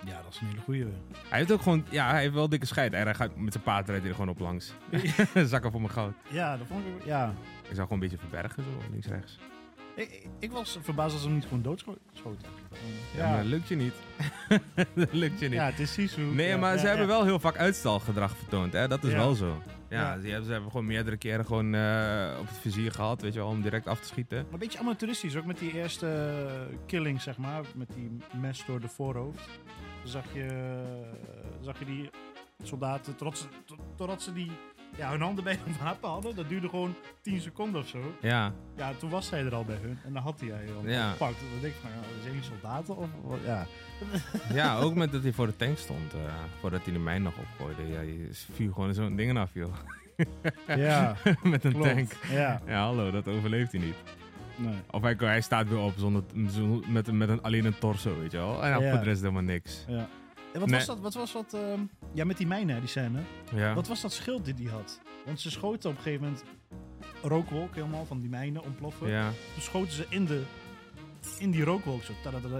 Ja, 0.04 0.22
dat 0.22 0.32
is 0.32 0.40
een 0.40 0.46
hele 0.46 0.60
goeie. 0.60 0.86
Hij 1.28 1.38
heeft 1.38 1.52
ook 1.52 1.62
gewoon... 1.62 1.84
Ja, 1.90 2.10
hij 2.10 2.20
heeft 2.20 2.34
wel 2.34 2.48
dikke 2.48 2.66
scheid. 2.66 2.92
En 2.92 3.02
hij 3.04 3.14
gaat 3.14 3.36
met 3.36 3.52
zijn 3.52 3.64
paard 3.64 3.86
rijdt 3.86 4.00
hij 4.02 4.10
er 4.10 4.16
gewoon 4.16 4.30
op 4.34 4.40
langs. 4.40 4.72
Zakken 5.52 5.70
voor 5.70 5.80
mijn 5.80 5.92
goud. 5.92 6.12
Ja, 6.28 6.56
dat 6.56 6.66
vond 6.66 6.84
ik... 6.86 7.04
Ja. 7.04 7.34
Ik 7.72 7.78
zou 7.78 7.88
gewoon 7.88 8.02
een 8.02 8.08
beetje 8.08 8.26
verbergen, 8.28 8.62
zo 8.62 8.90
links, 8.90 9.06
rechts. 9.06 9.38
Ik, 9.94 10.26
ik- 10.38 10.52
was 10.52 10.78
verbaasd 10.82 11.12
als 11.12 11.20
ze 11.22 11.26
hem 11.28 11.36
niet 11.36 11.46
gewoon 11.46 11.62
doodschoten. 11.62 12.00
Ja, 13.16 13.28
maar 13.28 13.36
dat 13.36 13.46
lukt 13.46 13.68
je 13.68 13.76
niet. 13.76 13.94
dat 14.94 15.12
lukt 15.12 15.38
je 15.38 15.44
niet. 15.48 15.58
Ja, 15.58 15.64
het 15.64 15.78
is 15.78 15.92
Sisu. 15.92 16.20
Nee, 16.22 16.48
Ja, 16.48 16.56
maar 16.56 16.72
ja, 16.74 16.78
ze 16.78 16.86
hebben 16.86 17.06
ja. 17.06 17.12
wel 17.12 17.24
heel 17.24 17.38
vaak 17.40 17.56
uitstelgedrag 17.56 18.36
vertoond. 18.36 18.72
Hè? 18.72 18.88
Dat 18.88 19.04
is 19.04 19.10
Ja. 19.10 19.16
wel 19.16 19.34
zo. 19.34 19.62
Ja, 19.88 20.00
Ja. 20.00 20.18
Die 20.18 20.28
hebben, 20.28 20.46
ze 20.46 20.52
hebben 20.52 20.70
gewoon 20.70 20.86
meerdere 20.86 21.16
keren 21.16 21.46
gewoon, 21.46 21.74
eh, 21.74 22.36
op 22.40 22.48
het 22.48 22.58
vizier 22.58 22.92
gehad, 22.92 23.22
weet 23.22 23.32
je 23.32 23.38
wel, 23.38 23.48
om 23.48 23.62
direct 23.62 23.86
af 23.86 24.00
te 24.00 24.06
schieten. 24.06 24.42
Maar 24.42 24.52
een 24.52 24.58
beetje 24.58 24.78
amateuristisch, 24.78 25.36
ook 25.36 25.44
met 25.44 25.58
die 25.58 25.72
eerste 25.72 26.06
eh, 26.06 26.76
killing, 26.86 27.20
zeg 27.20 27.36
maar. 27.38 27.64
Met 27.74 27.88
die 27.94 28.10
mes 28.40 28.64
door 28.66 28.80
de 28.80 28.88
voorhoofd. 28.88 29.46
Dan 30.02 30.10
zag 30.12 30.24
je, 30.34 30.44
eh, 30.44 31.64
zag 31.64 31.78
je 31.78 31.84
die 31.84 32.10
soldaten, 32.62 33.16
totdat 33.16 33.38
ze, 33.38 33.44
tot- 33.64 33.78
totdat 33.96 34.22
ze 34.22 34.32
die, 34.32 34.50
ja, 34.96 35.10
hun 35.10 35.20
handen 35.20 35.44
bij 35.44 35.58
hun 35.64 35.74
wapen 35.84 36.08
hadden. 36.08 36.34
Dat 36.36 36.48
duurde 36.48 36.68
gewoon 36.68 36.94
10 37.20 37.40
seconden 37.40 37.80
of 37.80 37.88
zo. 37.88 38.14
Ja, 38.20 38.52
Ja, 38.76 38.92
toen 38.98 39.10
was 39.10 39.30
hij 39.30 39.44
er 39.44 39.54
al 39.54 39.64
bij 39.64 39.76
hun. 39.82 39.98
En 40.04 40.12
dan 40.12 40.22
had 40.22 40.40
hij 40.40 40.48
hij 40.48 40.74
al 40.74 40.88
Ja. 40.88 41.10
gepakt. 41.10 41.40
Dan 41.40 41.60
denk 41.60 41.74
ik 41.74 41.80
van, 41.80 41.90
ja, 41.90 42.22
zijn 42.22 42.32
die 42.32 42.42
soldaten? 42.42 42.96
Of, 42.96 43.08
wat? 43.22 43.38
ja. 43.44 43.66
ja 44.60 44.78
ook 44.78 44.94
met 44.94 45.12
dat 45.12 45.22
hij 45.22 45.32
voor 45.32 45.46
de 45.46 45.56
tank 45.56 45.78
stond, 45.78 46.14
eh, 46.14 46.20
voordat 46.60 46.84
hij 46.84 46.92
de 46.92 46.98
mijn 46.98 47.22
nog 47.22 47.34
opgooide. 47.38 47.92
Ja, 47.92 48.00
je 48.00 48.28
vuur 48.30 48.72
gewoon 48.72 48.94
zo'n 48.94 49.16
dingen 49.16 49.36
af, 49.36 49.50
joh. 49.54 49.74
ja, 50.66 51.16
met 51.42 51.64
een 51.64 51.72
klopt. 51.72 51.88
tank. 51.88 52.12
Ja, 52.30 52.60
Ja, 52.66 52.84
hallo, 52.84 53.10
dat 53.10 53.28
overleeft 53.28 53.72
hij 53.72 53.80
niet. 53.80 53.94
nee. 54.56 54.74
Of 54.90 55.02
hij, 55.02 55.14
hij 55.18 55.40
staat 55.40 55.68
weer 55.68 55.78
op 55.78 55.92
zonder, 55.96 56.22
zo- 56.50 56.82
met, 56.88 57.12
met 57.12 57.28
een, 57.28 57.42
alleen 57.42 57.64
een 57.64 57.78
torso, 57.78 58.18
weet 58.18 58.32
je 58.32 58.38
wel. 58.38 58.62
En 58.62 58.68
ja, 58.70 58.80
Ja. 58.80 58.90
voor 58.90 58.98
de 58.98 59.04
rest 59.04 59.20
helemaal 59.20 59.42
niks. 59.42 59.84
Ja. 59.88 60.08
En 60.52 60.60
wat 60.60 60.68
Nee. 60.68 60.78
was 60.78 60.86
dat? 60.86 61.00
Wat 61.00 61.14
was 61.14 61.32
dat? 61.32 61.54
ehm, 61.54 61.80
ja, 62.12 62.24
met 62.24 62.36
die 62.36 62.46
mijnen, 62.46 62.80
die 62.80 62.88
scène. 62.88 63.20
Ja. 63.54 63.74
Wat 63.74 63.88
was 63.88 64.00
dat 64.00 64.12
schild 64.12 64.44
die 64.44 64.54
hij 64.54 64.64
had? 64.72 65.00
Want 65.24 65.40
ze 65.40 65.50
schoten 65.50 65.90
op 65.90 65.96
een 65.96 66.02
gegeven 66.02 66.24
moment 66.24 66.44
rookwolk 67.22 67.74
helemaal 67.74 68.04
van 68.04 68.20
die 68.20 68.30
mijnen 68.30 68.62
ontploffen. 68.64 69.08
ja. 69.08 69.30
Toen 69.52 69.62
schoten 69.62 69.92
ze 69.92 70.06
in, 70.08 70.24
de, 70.24 70.42
in 71.38 71.50
die 71.50 71.64
rookwolk 71.64 72.02
zo. 72.02 72.12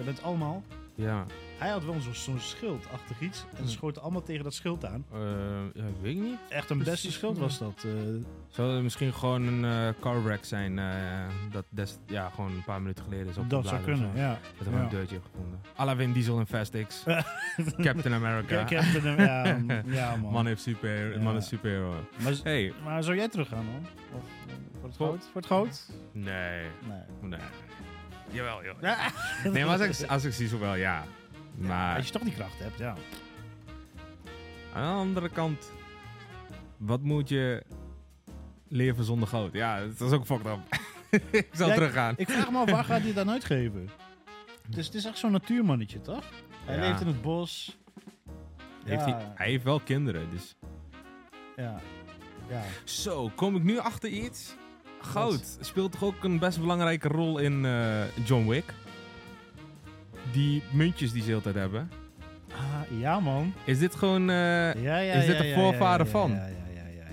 Met 0.04 0.22
allemaal. 0.22 0.62
Ja. 0.94 1.24
Hij 1.58 1.70
had 1.70 1.84
wel 1.84 2.00
zo'n 2.00 2.14
zo'n 2.14 2.38
schildachtig 2.38 3.20
iets. 3.20 3.44
En 3.56 3.64
ze 3.66 3.70
schoten 3.72 4.02
allemaal 4.02 4.22
tegen 4.22 4.44
dat 4.44 4.54
schild 4.54 4.84
aan. 4.84 5.04
Ja, 5.74 5.82
weet 6.02 6.16
ik 6.16 6.22
niet. 6.22 6.38
Echt 6.48 6.70
een 6.70 6.82
beste 6.82 7.12
schild 7.12 7.38
was 7.38 7.58
dat. 7.58 7.84
eh. 7.86 7.90
Zou 8.48 8.72
het 8.74 8.82
misschien 8.82 9.12
gewoon 9.12 9.42
een 9.46 9.64
eh 9.64 10.00
car 10.00 10.24
wreck 10.24 10.44
zijn 10.44 10.80
dat 11.50 11.64
des, 11.68 11.98
ja, 12.06 12.28
gewoon 12.28 12.50
een 12.52 12.64
paar 12.64 12.80
minuten 12.80 13.04
geleden 13.04 13.26
is 13.28 13.34
dat 13.34 13.44
opgeblazen 13.44 13.70
zou 13.70 13.82
kunnen, 13.90 14.16
zo. 14.16 14.20
ja. 14.22 14.38
Dat 14.58 14.72
Ja. 14.72 14.80
een 14.80 14.88
deurtje 14.88 15.20
gevonden. 15.24 15.60
À 15.80 15.84
la 15.84 15.96
Vin 15.96 16.12
Diesel 16.12 16.38
en 16.38 16.46
Fast 16.46 16.76
X. 16.86 17.02
Captain 17.86 18.14
America. 18.14 18.64
Captain, 18.64 19.16
ja, 19.16 19.44
ja, 20.00 20.16
man. 20.16 20.32
Man 20.32 20.46
heeft 20.46 20.62
super, 20.62 21.22
man 21.22 21.36
is 21.36 21.46
superhero. 21.48 21.94
maar, 22.22 22.32
Hey, 22.42 22.72
maar 22.84 23.02
zou 23.02 23.16
jij 23.16 23.28
teruggaan, 23.28 23.64
man? 23.64 23.86
Of 24.14 24.22
voor 24.80 24.88
het 24.88 24.96
Voor- 24.96 25.06
goud? 25.06 25.22
Voor 25.32 25.40
het 25.40 25.46
goud? 25.46 25.90
nee, 26.12 26.66
Nee. 26.88 26.98
nee. 27.30 27.40
Jawel, 28.32 28.64
joh. 28.64 28.80
Ja. 28.80 28.96
Nee, 29.44 29.64
maar 29.64 29.80
als 29.88 30.00
ik, 30.00 30.08
als 30.10 30.24
ik 30.24 30.32
zie 30.32 30.48
zo 30.48 30.58
wel, 30.58 30.74
ja. 30.74 31.04
Maar 31.56 31.96
Als 31.96 32.06
je 32.06 32.12
toch 32.12 32.22
die 32.22 32.32
kracht 32.34 32.58
hebt, 32.58 32.78
ja. 32.78 32.94
aan 34.74 34.82
de 34.94 35.00
andere 35.00 35.28
kant, 35.28 35.70
wat 36.76 37.02
moet 37.02 37.28
je 37.28 37.62
leven 38.68 39.04
zonder 39.04 39.28
goud? 39.28 39.52
Ja, 39.52 39.80
dat 39.80 40.00
is 40.00 40.12
ook 40.12 40.26
fucked 40.26 40.46
up. 40.46 40.58
ik 41.30 41.48
zal 41.52 41.68
Ja, 41.68 41.74
teruggaan. 41.74 42.14
Ik 42.16 42.30
vraag 42.30 42.50
me 42.50 42.58
af, 42.58 42.70
waar 42.70 42.84
gaat 42.84 43.00
hij 43.02 43.12
dan 43.12 43.30
uitgeven? 43.30 43.90
Dus 44.68 44.86
het 44.86 44.94
is 44.94 45.04
echt 45.04 45.18
zo'n 45.18 45.32
natuurmannetje, 45.32 46.00
toch? 46.00 46.24
Hij 46.64 46.76
Ja. 46.76 46.88
leeft 46.88 47.00
in 47.00 47.06
het 47.06 47.22
bos. 47.22 47.78
Heeft 48.84 49.06
ja, 49.06 49.16
hij, 49.16 49.32
hij 49.34 49.46
heeft 49.48 49.64
wel 49.64 49.80
kinderen, 49.80 50.30
dus... 50.30 50.56
ja. 51.56 51.80
Ja. 52.48 52.62
Zo, 52.84 53.30
kom 53.34 53.56
ik 53.56 53.62
nu 53.62 53.78
achter 53.78 54.08
iets? 54.10 54.54
Goud 55.02 55.56
speelt 55.60 55.92
toch 55.92 56.02
ook 56.04 56.24
een 56.24 56.38
best 56.38 56.60
belangrijke 56.60 57.08
rol 57.08 57.38
in 57.38 57.64
eh, 57.64 58.00
John 58.24 58.48
Wick? 58.48 58.64
Die 60.32 60.62
muntjes 60.70 61.12
die 61.12 61.22
ze 61.22 61.34
altijd 61.34 61.54
hebben. 61.54 61.90
Ah, 62.52 62.98
ja, 63.00 63.20
man. 63.20 63.52
Is 63.64 63.78
dit 63.78 63.94
gewoon... 63.94 64.30
eh, 64.30 64.36
Ja, 64.82 64.98
ja, 64.98 65.12
Is 65.12 65.26
dit 65.26 65.38
de 65.38 65.52
voorvader 65.54 66.06
van? 66.06 66.30
Ja, 66.30 66.46
ja, 66.46 66.82
ja, 66.84 67.06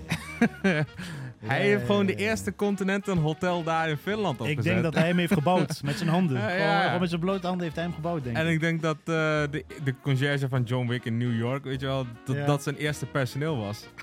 ja, 0.63 0.69
ja. 0.73 0.83
hij 1.45 1.61
heeft 1.61 1.85
gewoon 1.85 2.05
de 2.05 2.15
eerste 2.15 2.55
Continental 2.55 3.15
Hotel 3.17 3.63
daar 3.63 3.89
in 3.89 3.97
Finland 3.97 4.39
opgezet. 4.39 4.57
Ik 4.57 4.63
denk 4.71 4.83
dat 4.83 4.93
hij 4.93 5.07
hem 5.07 5.17
heeft 5.17 5.33
gebouwd 5.33 5.81
met 5.83 5.97
zijn 5.97 6.09
handen. 6.09 6.37
Ja, 6.41 6.47
Gewoon, 6.49 6.59
ja. 6.67 6.83
gewoon 6.83 6.99
met 6.99 7.09
zijn 7.09 7.21
blote 7.21 7.45
handen 7.47 7.63
heeft 7.63 7.75
hij 7.75 7.85
hem 7.85 7.93
gebouwd, 7.93 8.23
denk 8.23 8.35
En 8.37 8.47
ik. 8.47 8.53
ik 8.53 8.59
denk 8.59 8.81
dat 8.81 8.97
eh, 8.97 9.05
de, 9.05 9.65
de 9.83 9.93
conciërge 10.01 10.49
van 10.49 10.63
John 10.63 10.87
Wick 10.87 11.05
in 11.05 11.17
New 11.17 11.37
York, 11.37 11.63
weet 11.63 11.79
je 11.79 11.85
wel, 11.85 12.05
dat 12.25 12.35
Ja. 12.35 12.45
dat 12.45 12.63
zijn 12.63 12.75
eerste 12.75 13.05
personeel 13.05 13.57
was. 13.57 13.85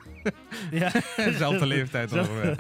Ja. 0.71 0.91
Zelfde 1.17 1.67
leeftijd 1.67 2.11
Zo. 2.11 2.19
ongeveer. 2.19 2.57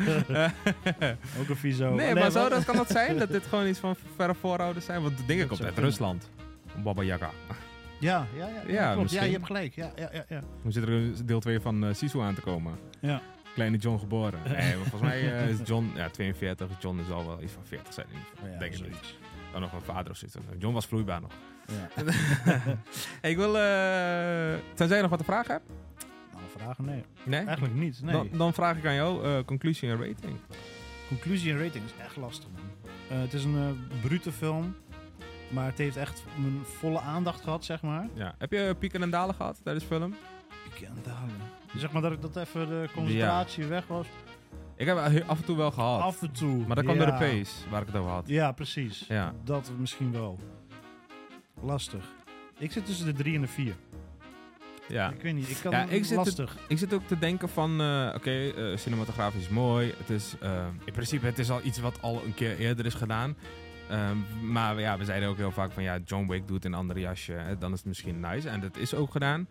Ook 1.40 1.49
een 1.49 1.56
viso. 1.56 1.95
nee, 1.95 2.14
maar 2.14 2.30
wat- 2.30 2.50
dat, 2.50 2.64
kan 2.64 2.76
dat 2.76 2.90
zijn? 2.90 3.18
Dat 3.18 3.28
dit 3.30 3.47
gewoon 3.47 3.66
iets 3.66 3.78
van 3.78 3.97
verre 4.16 4.35
voorouders 4.35 4.85
zijn? 4.85 5.02
Want 5.02 5.16
de 5.18 5.26
dingen 5.26 5.47
komt 5.47 5.64
uit. 5.64 5.78
Rusland. 5.78 6.30
Baba 6.83 7.02
Yaga. 7.02 7.30
Ja, 8.00 8.26
ja, 8.37 8.47
ja. 8.66 8.73
Ja, 8.73 8.92
klopt. 8.95 9.11
je 9.11 9.18
hebt 9.18 9.47
gelijk. 9.47 9.75
Ja, 9.75 9.90
ja, 9.97 10.11
ja. 10.28 10.40
zit 10.68 10.83
er 10.83 10.88
een 10.90 11.14
deel 11.25 11.40
2 11.40 11.61
van 11.61 11.85
eh 11.85 11.95
Sisu 11.95 12.21
aan 12.21 12.35
te 12.35 12.40
komen. 12.40 12.73
Ja. 13.00 13.21
Kleine 13.56 13.76
John 13.76 13.98
geboren. 13.98 14.38
Nee, 14.48 14.76
maar 14.76 14.86
volgens 14.86 15.00
mij 15.10 15.32
eh, 15.36 15.48
is 15.48 15.58
John 15.64 15.92
ja, 15.94 16.08
42. 16.10 16.68
John 16.80 16.98
is 16.98 17.10
al 17.10 17.26
wel 17.26 17.42
iets 17.42 17.52
van 17.52 17.62
40 17.64 17.92
zijn. 17.92 18.06
in 18.12 18.50
ja, 18.50 18.58
denk 18.58 18.75
ik 18.75 18.80
niet. 18.80 18.90
zoiets. 18.90 19.18
Dan 19.52 19.60
nog 19.60 19.72
een 19.72 19.80
vader 19.80 20.10
of 20.10 20.16
zitten. 20.16 20.42
John 20.58 20.75
was 20.75 20.86
vloeibaar 20.86 21.20
nog. 21.20 21.32
Ja. 21.66 22.04
Hey, 23.20 23.30
ik 23.30 23.36
wil... 23.36 23.56
eh 23.56 24.54
tenzij 24.75 24.96
je 24.96 25.02
nog 25.02 25.10
wat 25.10 25.18
te 25.18 25.25
vragen 25.25 25.52
hebt? 25.52 25.64
Nou, 26.32 26.44
vragen? 26.56 26.84
Nee. 26.84 27.04
Nee? 27.25 27.44
Eigenlijk 27.44 27.75
niet. 27.75 28.02
Nee. 28.02 28.12
Dan, 28.12 28.28
dan 28.32 28.54
vraag 28.54 28.76
ik 28.76 28.86
aan 28.86 28.94
jou 28.94 29.25
eh, 29.25 29.44
conclusie 29.44 29.90
en 29.90 29.96
rating. 29.96 30.36
Conclusie 31.08 31.52
en 31.52 31.58
rating 31.58 31.84
is 31.84 31.92
echt 32.04 32.16
lastig, 32.16 32.48
man. 32.54 33.18
Het 33.18 33.32
is 33.34 33.44
een 33.44 33.78
brute 34.02 34.32
film. 34.32 34.76
Maar 35.50 35.66
het 35.66 35.78
heeft 35.78 35.96
echt 35.96 36.25
mijn 36.36 36.60
volle 36.64 37.00
aandacht 37.00 37.40
gehad, 37.40 37.64
zeg 37.64 37.82
maar. 37.82 38.08
Ja. 38.14 38.34
Heb 38.38 38.52
je 38.52 38.75
pieken 38.78 39.02
en 39.02 39.10
dalen 39.10 39.34
gehad 39.34 39.60
tijdens 39.62 39.88
de 39.88 39.94
film? 39.94 40.14
Ik 40.64 40.86
kan 40.86 40.96
dalen. 41.02 41.40
Zeg 41.76 41.92
maar 41.92 42.02
dat 42.02 42.12
ik 42.12 42.23
dat 42.23 42.37
even 42.37 42.68
de 42.68 42.88
concentratie 42.95 43.64
weg 43.64 43.87
was. 43.87 44.06
Ik 44.76 44.87
heb 44.87 44.97
he- 44.97 45.25
af 45.25 45.38
en 45.38 45.45
toe 45.45 45.56
wel 45.56 45.71
gehad. 45.71 46.00
Af 46.00 46.23
en 46.23 46.30
toe. 46.30 46.66
maar 46.66 46.76
dat 46.76 46.85
kwam 46.85 46.97
door 46.97 47.06
de 47.06 47.12
pace 47.12 47.52
waar 47.71 47.80
ik 47.80 47.87
het 47.87 47.97
over 47.97 48.11
had. 48.11 48.28
Ja, 48.28 48.52
precies. 48.52 49.04
Ja. 49.09 49.35
Dat 49.45 49.71
misschien 49.78 50.12
wel. 50.12 50.38
Lastig. 51.61 52.04
Ik 52.59 52.73
zit 52.73 52.87
tussen 52.87 53.06
de 53.06 53.12
3 53.12 53.35
en 53.35 53.40
de 53.40 53.47
4. 53.47 53.75
Ja. 54.88 55.11
Ik 55.11 55.23
weet 55.23 55.35
niet. 55.35 55.49
Ik 55.50 55.56
kan 55.62 55.71
Ja, 55.73 55.85
ik 55.85 56.04
zit 56.04 56.16
lastig. 56.16 56.56
Ik 56.68 56.78
zit 56.78 56.95
ook 56.95 57.06
te 57.06 57.18
denken 57.18 57.49
van, 57.49 57.80
eh, 57.80 58.12
oké, 58.14 58.30
eh, 58.49 58.76
cinematografisch 58.76 59.42
is 59.42 59.49
mooi. 59.49 59.95
Het 59.99 60.11
is, 60.11 60.35
eh, 60.40 60.66
in 60.85 60.92
principe, 60.92 61.26
het 61.26 61.38
is 61.38 61.50
al 61.50 61.61
iets 61.62 61.78
wat 61.78 62.02
al 62.02 62.23
een 62.25 62.35
keer 62.35 62.59
eerder 62.59 62.87
is 62.87 62.95
gedaan. 62.95 63.37
Ehm, 63.90 64.16
maar 64.52 64.80
ja, 64.80 64.99
we 64.99 65.04
zeiden 65.04 65.28
ook 65.28 65.37
heel 65.37 65.50
vaak 65.50 65.73
van, 65.73 65.83
ja, 65.83 65.99
John 66.04 66.28
Wick 66.28 66.49
doet 66.49 66.64
een 66.64 66.75
ander 66.75 66.99
jasje. 66.99 67.33
Hè, 67.33 67.59
dan 67.59 67.73
is 67.73 67.78
het 67.78 67.87
misschien 67.87 68.21
nice. 68.21 68.49
En 68.49 68.61
dat 68.61 68.76
is 68.76 68.95
ook 68.95 69.11
gedaan. 69.12 69.49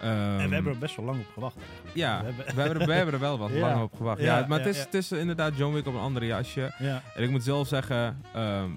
Ehm, 0.00 0.10
en 0.38 0.48
we 0.48 0.54
hebben 0.54 0.72
er 0.72 0.78
best 0.78 0.96
wel 0.96 1.04
lang 1.04 1.18
op 1.20 1.26
gewacht 1.34 1.56
eigenlijk. 1.56 1.96
Ja, 1.96 2.18
We 2.18 2.24
hebben- 2.24 2.54
we 2.54 2.60
hebben, 2.60 2.80
er, 2.80 2.86
we 2.86 2.92
hebben 3.00 3.14
er 3.14 3.20
wel 3.20 3.38
wat 3.38 3.50
Ja. 3.52 3.58
lang 3.60 3.82
op 3.82 3.94
gewacht. 3.96 4.20
Ja, 4.20 4.38
Ja, 4.38 4.46
maar 4.46 4.58
ja, 4.58 4.64
het, 4.66 4.74
is, 4.74 4.80
het 4.82 4.94
is 4.94 5.12
inderdaad 5.12 5.56
John 5.56 5.74
Wick 5.74 5.86
op 5.86 5.94
een 5.94 6.00
ander 6.00 6.24
jasje. 6.24 6.74
Ja. 6.78 7.02
En 7.14 7.22
ik 7.22 7.30
moet 7.30 7.42
zelf 7.42 7.68
zeggen, 7.68 8.22
ehm, 8.34 8.70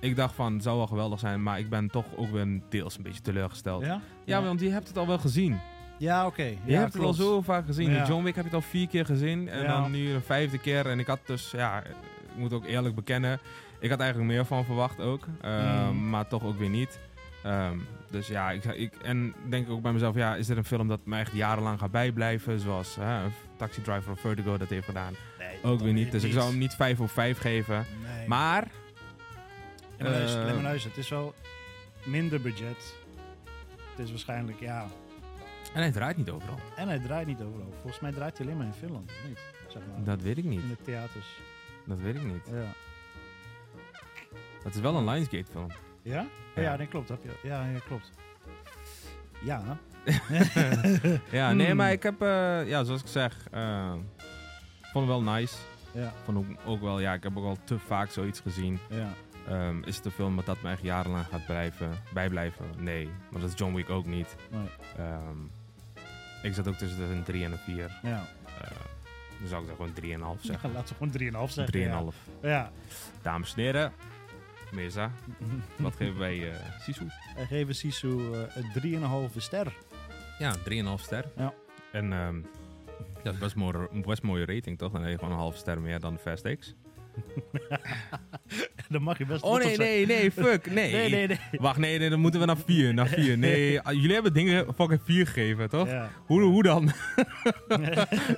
ik 0.00 0.16
dacht 0.16 0.34
van, 0.34 0.52
het 0.54 0.62
zou 0.62 0.76
wel 0.76 0.86
geweldig 0.86 1.18
zijn. 1.18 1.42
Maar 1.42 1.58
ik 1.58 1.68
ben 1.70 1.90
toch 1.90 2.04
ook 2.16 2.30
weer 2.30 2.60
deels 2.68 2.96
een 2.96 3.02
beetje 3.02 3.20
teleurgesteld. 3.20 3.84
Ja, 3.84 4.00
Ja? 4.24 4.42
want 4.42 4.60
je 4.60 4.70
hebt 4.70 4.88
het 4.88 4.98
al 4.98 5.06
wel 5.06 5.18
gezien. 5.18 5.58
Ja, 5.98 6.26
oké. 6.26 6.52
Je 6.64 6.74
hebt 6.76 6.92
het 6.92 7.02
al 7.02 7.12
zo 7.12 7.40
vaak 7.42 7.66
gezien. 7.66 8.04
John 8.06 8.24
Wick 8.24 8.34
heb 8.34 8.44
je 8.44 8.50
het 8.50 8.62
al 8.62 8.68
vier 8.70 8.88
keer 8.88 9.04
gezien. 9.06 9.48
En 9.48 9.66
dan 9.66 9.90
nu 9.90 10.10
een 10.12 10.22
vijfde 10.22 10.58
keer. 10.58 10.86
En 10.86 10.98
ik 10.98 11.06
had 11.06 11.18
dus, 11.26 11.50
ja, 11.50 11.82
ik 11.84 11.94
moet 12.36 12.52
ook 12.52 12.64
eerlijk 12.66 12.94
bekennen. 12.94 13.38
Ik 13.80 13.90
had 13.90 14.00
eigenlijk 14.00 14.30
meer 14.30 14.44
van 14.44 14.64
verwacht 14.64 15.00
ook. 15.00 15.26
Ehm, 15.40 15.88
Mm. 15.90 16.10
Maar 16.10 16.28
toch 16.28 16.44
ook 16.44 16.58
weer 16.58 16.68
niet. 16.68 16.98
Dus 18.10 18.26
ja, 18.26 18.50
ik, 18.50 18.64
ik 18.64 18.94
en 19.02 19.34
denk 19.48 19.70
ook 19.70 19.82
bij 19.82 19.92
mezelf, 19.92 20.14
ja, 20.14 20.36
is 20.36 20.46
dit 20.46 20.56
een 20.56 20.64
film 20.64 20.88
dat 20.88 21.00
me 21.04 21.18
echt 21.18 21.32
jarenlang 21.32 21.78
gaat 21.78 21.90
bijblijven? 21.90 22.60
Zoals 22.60 22.96
hè, 23.00 23.26
Taxi 23.56 23.82
Driver 23.82 24.12
of 24.12 24.20
Vertigo 24.20 24.56
dat 24.56 24.68
heeft 24.68 24.84
gedaan. 24.86 25.14
Nee, 25.38 25.58
Ook 25.62 25.80
weer 25.80 25.92
niet. 25.92 26.12
Dus 26.12 26.22
ik 26.24 26.32
zou 26.32 26.48
hem 26.50 26.58
niet 26.58 26.74
5 26.74 27.00
of 27.00 27.12
5 27.12 27.38
geven. 27.38 27.86
Nee. 28.02 28.28
Maar, 28.28 28.68
Ja, 29.96 30.02
maar 30.04 30.12
luister, 30.12 30.40
eh, 30.40 30.44
nee, 30.46 30.54
maar 30.54 30.62
luister, 30.62 30.90
het 30.90 30.98
is 30.98 31.08
wel 31.08 31.34
minder 32.04 32.40
budget. 32.40 32.94
Het 33.90 34.04
is 34.04 34.10
waarschijnlijk, 34.10 34.60
ja. 34.60 34.86
en 35.74 35.80
hij 35.80 35.90
draait 35.90 36.16
niet 36.16 36.30
overal. 36.30 36.58
En 36.76 36.88
hij 36.88 36.98
draait 36.98 37.26
niet 37.26 37.40
overal. 37.42 37.72
Volgens 37.80 38.00
mij 38.00 38.12
draait 38.12 38.38
hij 38.38 38.46
alleen 38.46 38.58
maar 38.58 38.66
in 38.66 38.72
Finland, 38.72 39.10
niet? 39.28 39.40
Zeg 39.68 39.82
maar. 39.86 40.04
Dat 40.04 40.22
weet 40.22 40.38
ik 40.38 40.44
niet. 40.44 40.62
In 40.62 40.68
de 40.68 40.82
theaters. 40.84 41.26
Dat 41.84 42.00
weet 42.00 42.14
ik 42.14 42.24
niet. 42.24 42.50
Ja. 42.52 42.72
Het 44.62 44.74
is 44.74 44.80
wel 44.80 44.96
een 44.96 45.04
Lionsgate 45.08 45.50
film. 45.50 45.68
Ja? 46.06 46.26
Ja. 46.54 46.62
Ja, 46.62 46.76
nee, 46.76 46.86
klopt. 46.86 47.08
Heb 47.08 47.18
je, 47.22 47.48
ja, 47.48 47.64
ja, 47.64 47.78
klopt. 47.86 48.10
Ja. 49.42 49.62
Ja, 51.30 51.52
nee, 51.52 51.66
Hmm. 51.66 51.76
maar 51.76 51.92
ik 51.92 52.02
heb, 52.02 52.22
eh, 52.22 52.68
ja, 52.68 52.84
zoals 52.84 53.00
ik 53.00 53.06
zeg, 53.06 53.46
eh, 53.50 53.92
vond 54.92 55.08
het 55.08 55.22
wel 55.22 55.22
nice. 55.22 55.56
Ja, 55.92 56.12
Vond 56.24 56.38
ook, 56.38 56.44
ook 56.66 56.80
wel, 56.80 57.00
ja, 57.00 57.12
ik 57.14 57.22
heb 57.22 57.36
ook 57.36 57.44
al 57.44 57.58
te 57.64 57.78
vaak 57.78 58.10
zoiets 58.10 58.40
gezien. 58.40 58.78
ja. 58.90 59.12
Ehm, 59.48 59.82
is 59.82 59.96
het 59.96 60.04
een 60.04 60.10
film 60.10 60.40
dat 60.44 60.62
me 60.62 60.70
echt 60.70 60.82
jarenlang 60.82 61.26
gaat 61.26 61.46
blijven, 61.46 61.90
bijblijven? 62.12 62.64
Nee, 62.78 63.08
maar 63.30 63.40
dat 63.40 63.50
is 63.50 63.58
John 63.58 63.74
Wick 63.74 63.90
ook 63.90 64.06
niet. 64.06 64.36
Nee. 64.50 64.68
Ehm, 64.98 65.38
ik 66.42 66.54
zat 66.54 66.68
ook 66.68 66.74
tussen 66.74 67.10
een 67.10 67.22
3 67.22 67.44
en 67.44 67.52
een 67.52 67.58
4. 67.58 67.98
ja. 68.02 68.24
Eh 68.62 68.70
dan 69.38 69.48
zou 69.48 69.62
ik 69.62 69.66
dan 69.68 69.76
gewoon 69.76 69.92
3,5 69.92 70.42
ja 70.42 70.46
zeggen. 70.46 70.72
laten 70.72 70.96
we 70.98 71.10
gewoon 71.20 71.46
3,5 71.48 71.52
zeggen. 71.52 71.72
3,5. 72.12 72.14
Ja. 72.42 72.48
ja. 72.48 72.70
Dames 73.22 73.54
en 73.54 73.62
heren, 73.62 73.92
Mirza, 74.76 75.10
wat 75.76 75.96
geven 75.96 76.18
wij 76.18 76.52
eh 76.52 76.80
Sisu? 76.80 77.06
Wij 77.34 77.46
geven 77.46 77.74
Sisu 77.74 78.32
eh, 78.32 78.40
een 78.54 79.30
3,5 79.30 79.36
ster. 79.36 79.76
Ja, 80.38 80.54
3,5 80.56 80.62
ster. 80.96 81.24
Ja. 81.36 81.54
En 81.92 82.12
ehm, 82.12 82.40
dat 83.22 83.32
is 83.34 83.38
best, 83.38 83.54
mooi, 83.54 83.86
een 83.90 84.02
best 84.02 84.22
mooie 84.22 84.44
rating, 84.44 84.78
toch? 84.78 84.92
Dan 84.92 85.02
heb 85.02 85.10
je 85.10 85.18
gewoon 85.18 85.32
een 85.32 85.38
half 85.38 85.56
ster 85.56 85.80
meer 85.80 86.00
dan 86.00 86.14
de 86.14 86.20
Fast 86.20 86.56
X. 86.58 86.74
Dan 88.94 89.02
mag 89.02 89.18
je 89.18 89.26
best 89.26 89.42
Oh 89.42 89.58
nee, 89.64 89.76
nee, 89.76 90.06
nee, 90.06 90.32
fuck, 90.32 90.70
nee. 90.70 90.92
Nee, 90.92 91.10
nee, 91.10 91.26
nee. 91.26 91.38
Wacht, 91.50 91.78
nee, 91.78 91.98
nee, 91.98 92.10
dan 92.10 92.20
moeten 92.20 92.40
we 92.40 92.46
naar 92.46 92.56
4, 92.66 92.94
naar 92.94 93.08
4. 93.08 93.38
Nee, 93.46 93.80
ah, 93.80 93.92
jullie 93.92 94.12
hebben 94.14 94.32
dingen 94.32 94.66
fucking 94.76 95.00
4 95.04 95.26
gegeven, 95.26 95.68
toch? 95.68 95.88
Ja. 95.88 96.10
Hoe, 96.26 96.42
hoe 96.42 96.62
dan? 96.62 96.92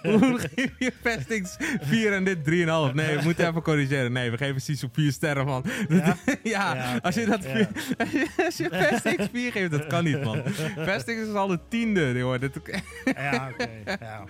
hoe 0.02 0.38
geef 0.38 0.70
je 0.78 1.40
X 1.42 1.56
4 1.80 2.12
en 2.12 2.24
dit 2.24 2.38
3,5? 2.38 2.44
Nee, 2.44 3.16
we 3.16 3.20
moeten 3.22 3.48
even 3.48 3.62
corrigeren. 3.62 4.12
Nee, 4.12 4.30
we 4.30 4.37
geven 4.37 4.61
Sisu 4.61 4.88
4 4.92 5.12
sterren, 5.12 5.44
man. 5.46 5.64
Ja? 5.88 6.16
ja, 6.42 6.98
als 7.02 7.14
je 7.14 7.26
dat 7.26 7.40
vier- 7.44 7.68
als 7.98 8.56
je, 8.56 8.70
als 8.90 9.02
je 9.02 9.28
4 9.32 9.52
geeft, 9.52 9.70
dat 9.70 9.87
kan 9.87 10.04
niet, 10.04 10.24
man. 10.24 10.42
X 10.96 11.04
is 11.04 11.32
al 11.34 11.46
de 11.46 11.58
tiende. 11.68 12.38
Dit, 12.38 12.58
Ja, 13.04 13.50
oké. 13.52 13.68
Ja. 14.00 14.24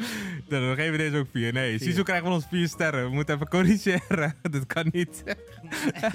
dan 0.48 0.74
geven 0.74 0.90
we 0.92 0.96
deze 0.98 1.16
ook 1.16 1.26
4. 1.32 1.52
Nee, 1.52 1.78
Vier. 1.78 1.88
Sisu 1.88 2.02
krijgt 2.02 2.22
van 2.24 2.32
ons 2.32 2.44
4 2.50 2.68
sterren. 2.68 3.04
We 3.04 3.14
moeten 3.14 3.34
even 3.34 3.48
corrigeren. 3.48 4.34
dat 4.50 4.66
kan 4.66 4.88
niet. 4.92 5.22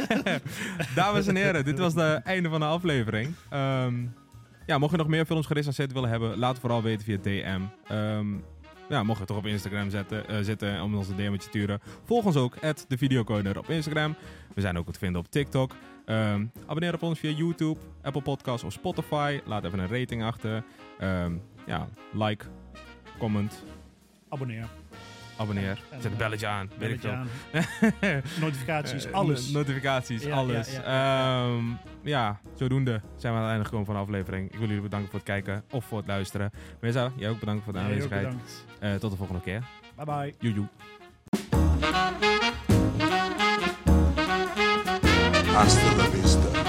Dames 0.96 1.28
en 1.28 1.36
heren, 1.36 1.66
dit 1.66 1.80
was 1.80 1.94
het 1.94 2.24
einde 2.24 2.50
van 2.50 2.60
de 2.60 2.66
aflevering. 2.66 3.34
Ehm, 3.50 4.06
ja, 4.66 4.78
mocht 4.78 4.92
je 4.92 4.98
nog 4.98 5.08
meer 5.08 5.26
films 5.26 5.46
gerecenseerd 5.46 5.94
willen 5.94 6.10
hebben, 6.10 6.38
laat 6.38 6.52
het 6.52 6.60
vooral 6.60 6.82
weten 6.82 7.06
via 7.06 7.18
DM. 7.22 7.62
Ehm, 7.88 8.28
ja, 8.90 9.04
mocht 9.04 9.20
je 9.20 9.26
toch 9.26 9.38
op 9.38 9.46
Instagram 9.46 9.90
zetten, 9.90 10.28
eh, 10.28 10.38
zitten 10.42 10.82
om 10.82 10.96
ons 10.96 11.08
een 11.08 11.16
DM'tje 11.16 11.38
te 11.38 11.44
sturen. 11.44 11.80
Volg 12.06 12.26
ons 12.26 12.36
ook, 12.36 12.58
at 12.62 12.86
de 12.88 12.98
Videocoder 12.98 13.58
op 13.58 13.70
Instagram. 13.70 14.16
We 14.54 14.62
zijn 14.62 14.78
ook 14.78 14.92
te 14.92 15.00
vinden 15.00 15.22
op 15.22 15.32
TikTok. 15.32 15.76
Ehm, 16.06 16.46
abonneer 16.66 16.94
op 16.94 17.02
ons 17.02 17.20
via 17.20 17.32
YouTube, 17.32 17.80
Apple 18.02 18.22
Podcasts 18.22 18.64
of 18.64 18.74
Spotify. 18.74 19.40
Laat 19.46 19.64
even 19.64 19.80
een 19.80 20.00
rating 20.00 20.24
achter. 20.24 20.64
Ja, 21.66 21.88
like, 22.14 22.46
comment, 23.18 23.64
Abonneer. 24.34 24.68
Abonneer. 25.38 25.70
En, 25.70 25.78
Zet 26.02 26.06
een 26.06 26.12
eh, 26.12 26.18
belletje 26.18 26.48
aan. 26.48 26.70
Weet 26.78 26.92
ik 26.92 27.00
veel. 27.00 27.12
aan. 27.12 27.28
Notificaties, 28.42 29.06
Eh, 29.06 29.14
alles. 29.14 29.50
no- 29.52 29.58
notificaties, 29.60 30.24
Ja, 30.24 30.36
alles. 30.36 30.72
ja, 30.72 30.82
Ja, 30.82 31.46
ja, 31.46 31.60
ja, 32.04 32.40
zodoende 32.56 33.02
zijn 33.16 33.34
we 33.34 33.38
aan 33.40 33.44
het 33.46 33.50
einde 33.52 33.66
gekomen 33.66 33.86
van 33.86 33.96
de 33.96 34.02
aflevering. 34.02 34.52
Ik 34.52 34.58
wil 34.58 34.68
jullie 34.68 34.82
bedanken 34.84 35.10
voor 35.10 35.20
het 35.20 35.28
kijken 35.28 35.64
of 35.72 35.86
voor 35.86 35.98
het 35.98 36.08
luisteren. 36.08 36.52
Mesa, 36.80 37.12
jij 37.16 37.30
ook 37.30 37.40
bedankt 37.40 37.64
voor 37.64 37.74
de 37.74 37.80
aanwezigheid. 37.80 38.24
bedankt. 38.24 38.66
Eh, 38.80 38.94
tot 38.94 39.12
de 39.12 39.18
volgende 39.18 39.42
keer. 39.42 39.64
Bye 39.96 40.06
bye. 40.06 40.34
Joejoe. 40.40 40.68
Hasta 45.54 45.96
la 45.98 46.04
vista, 46.10 46.63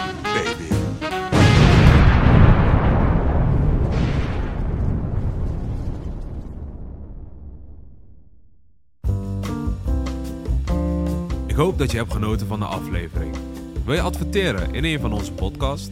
Ik 11.55 11.61
hoop 11.61 11.79
dat 11.79 11.91
je 11.91 11.97
hebt 11.97 12.13
genoten 12.13 12.47
van 12.47 12.59
de 12.59 12.65
aflevering. 12.65 13.37
Wil 13.85 13.95
je 13.95 14.01
adverteren 14.01 14.75
in 14.75 14.85
een 14.85 15.01
van 15.01 15.13
onze 15.13 15.33
podcasts? 15.33 15.91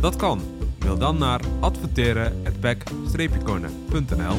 Dat 0.00 0.16
kan. 0.16 0.40
Mail 0.78 0.98
dan 0.98 1.18
naar 1.18 1.40
adverteren@back-corner.nl 1.60 4.36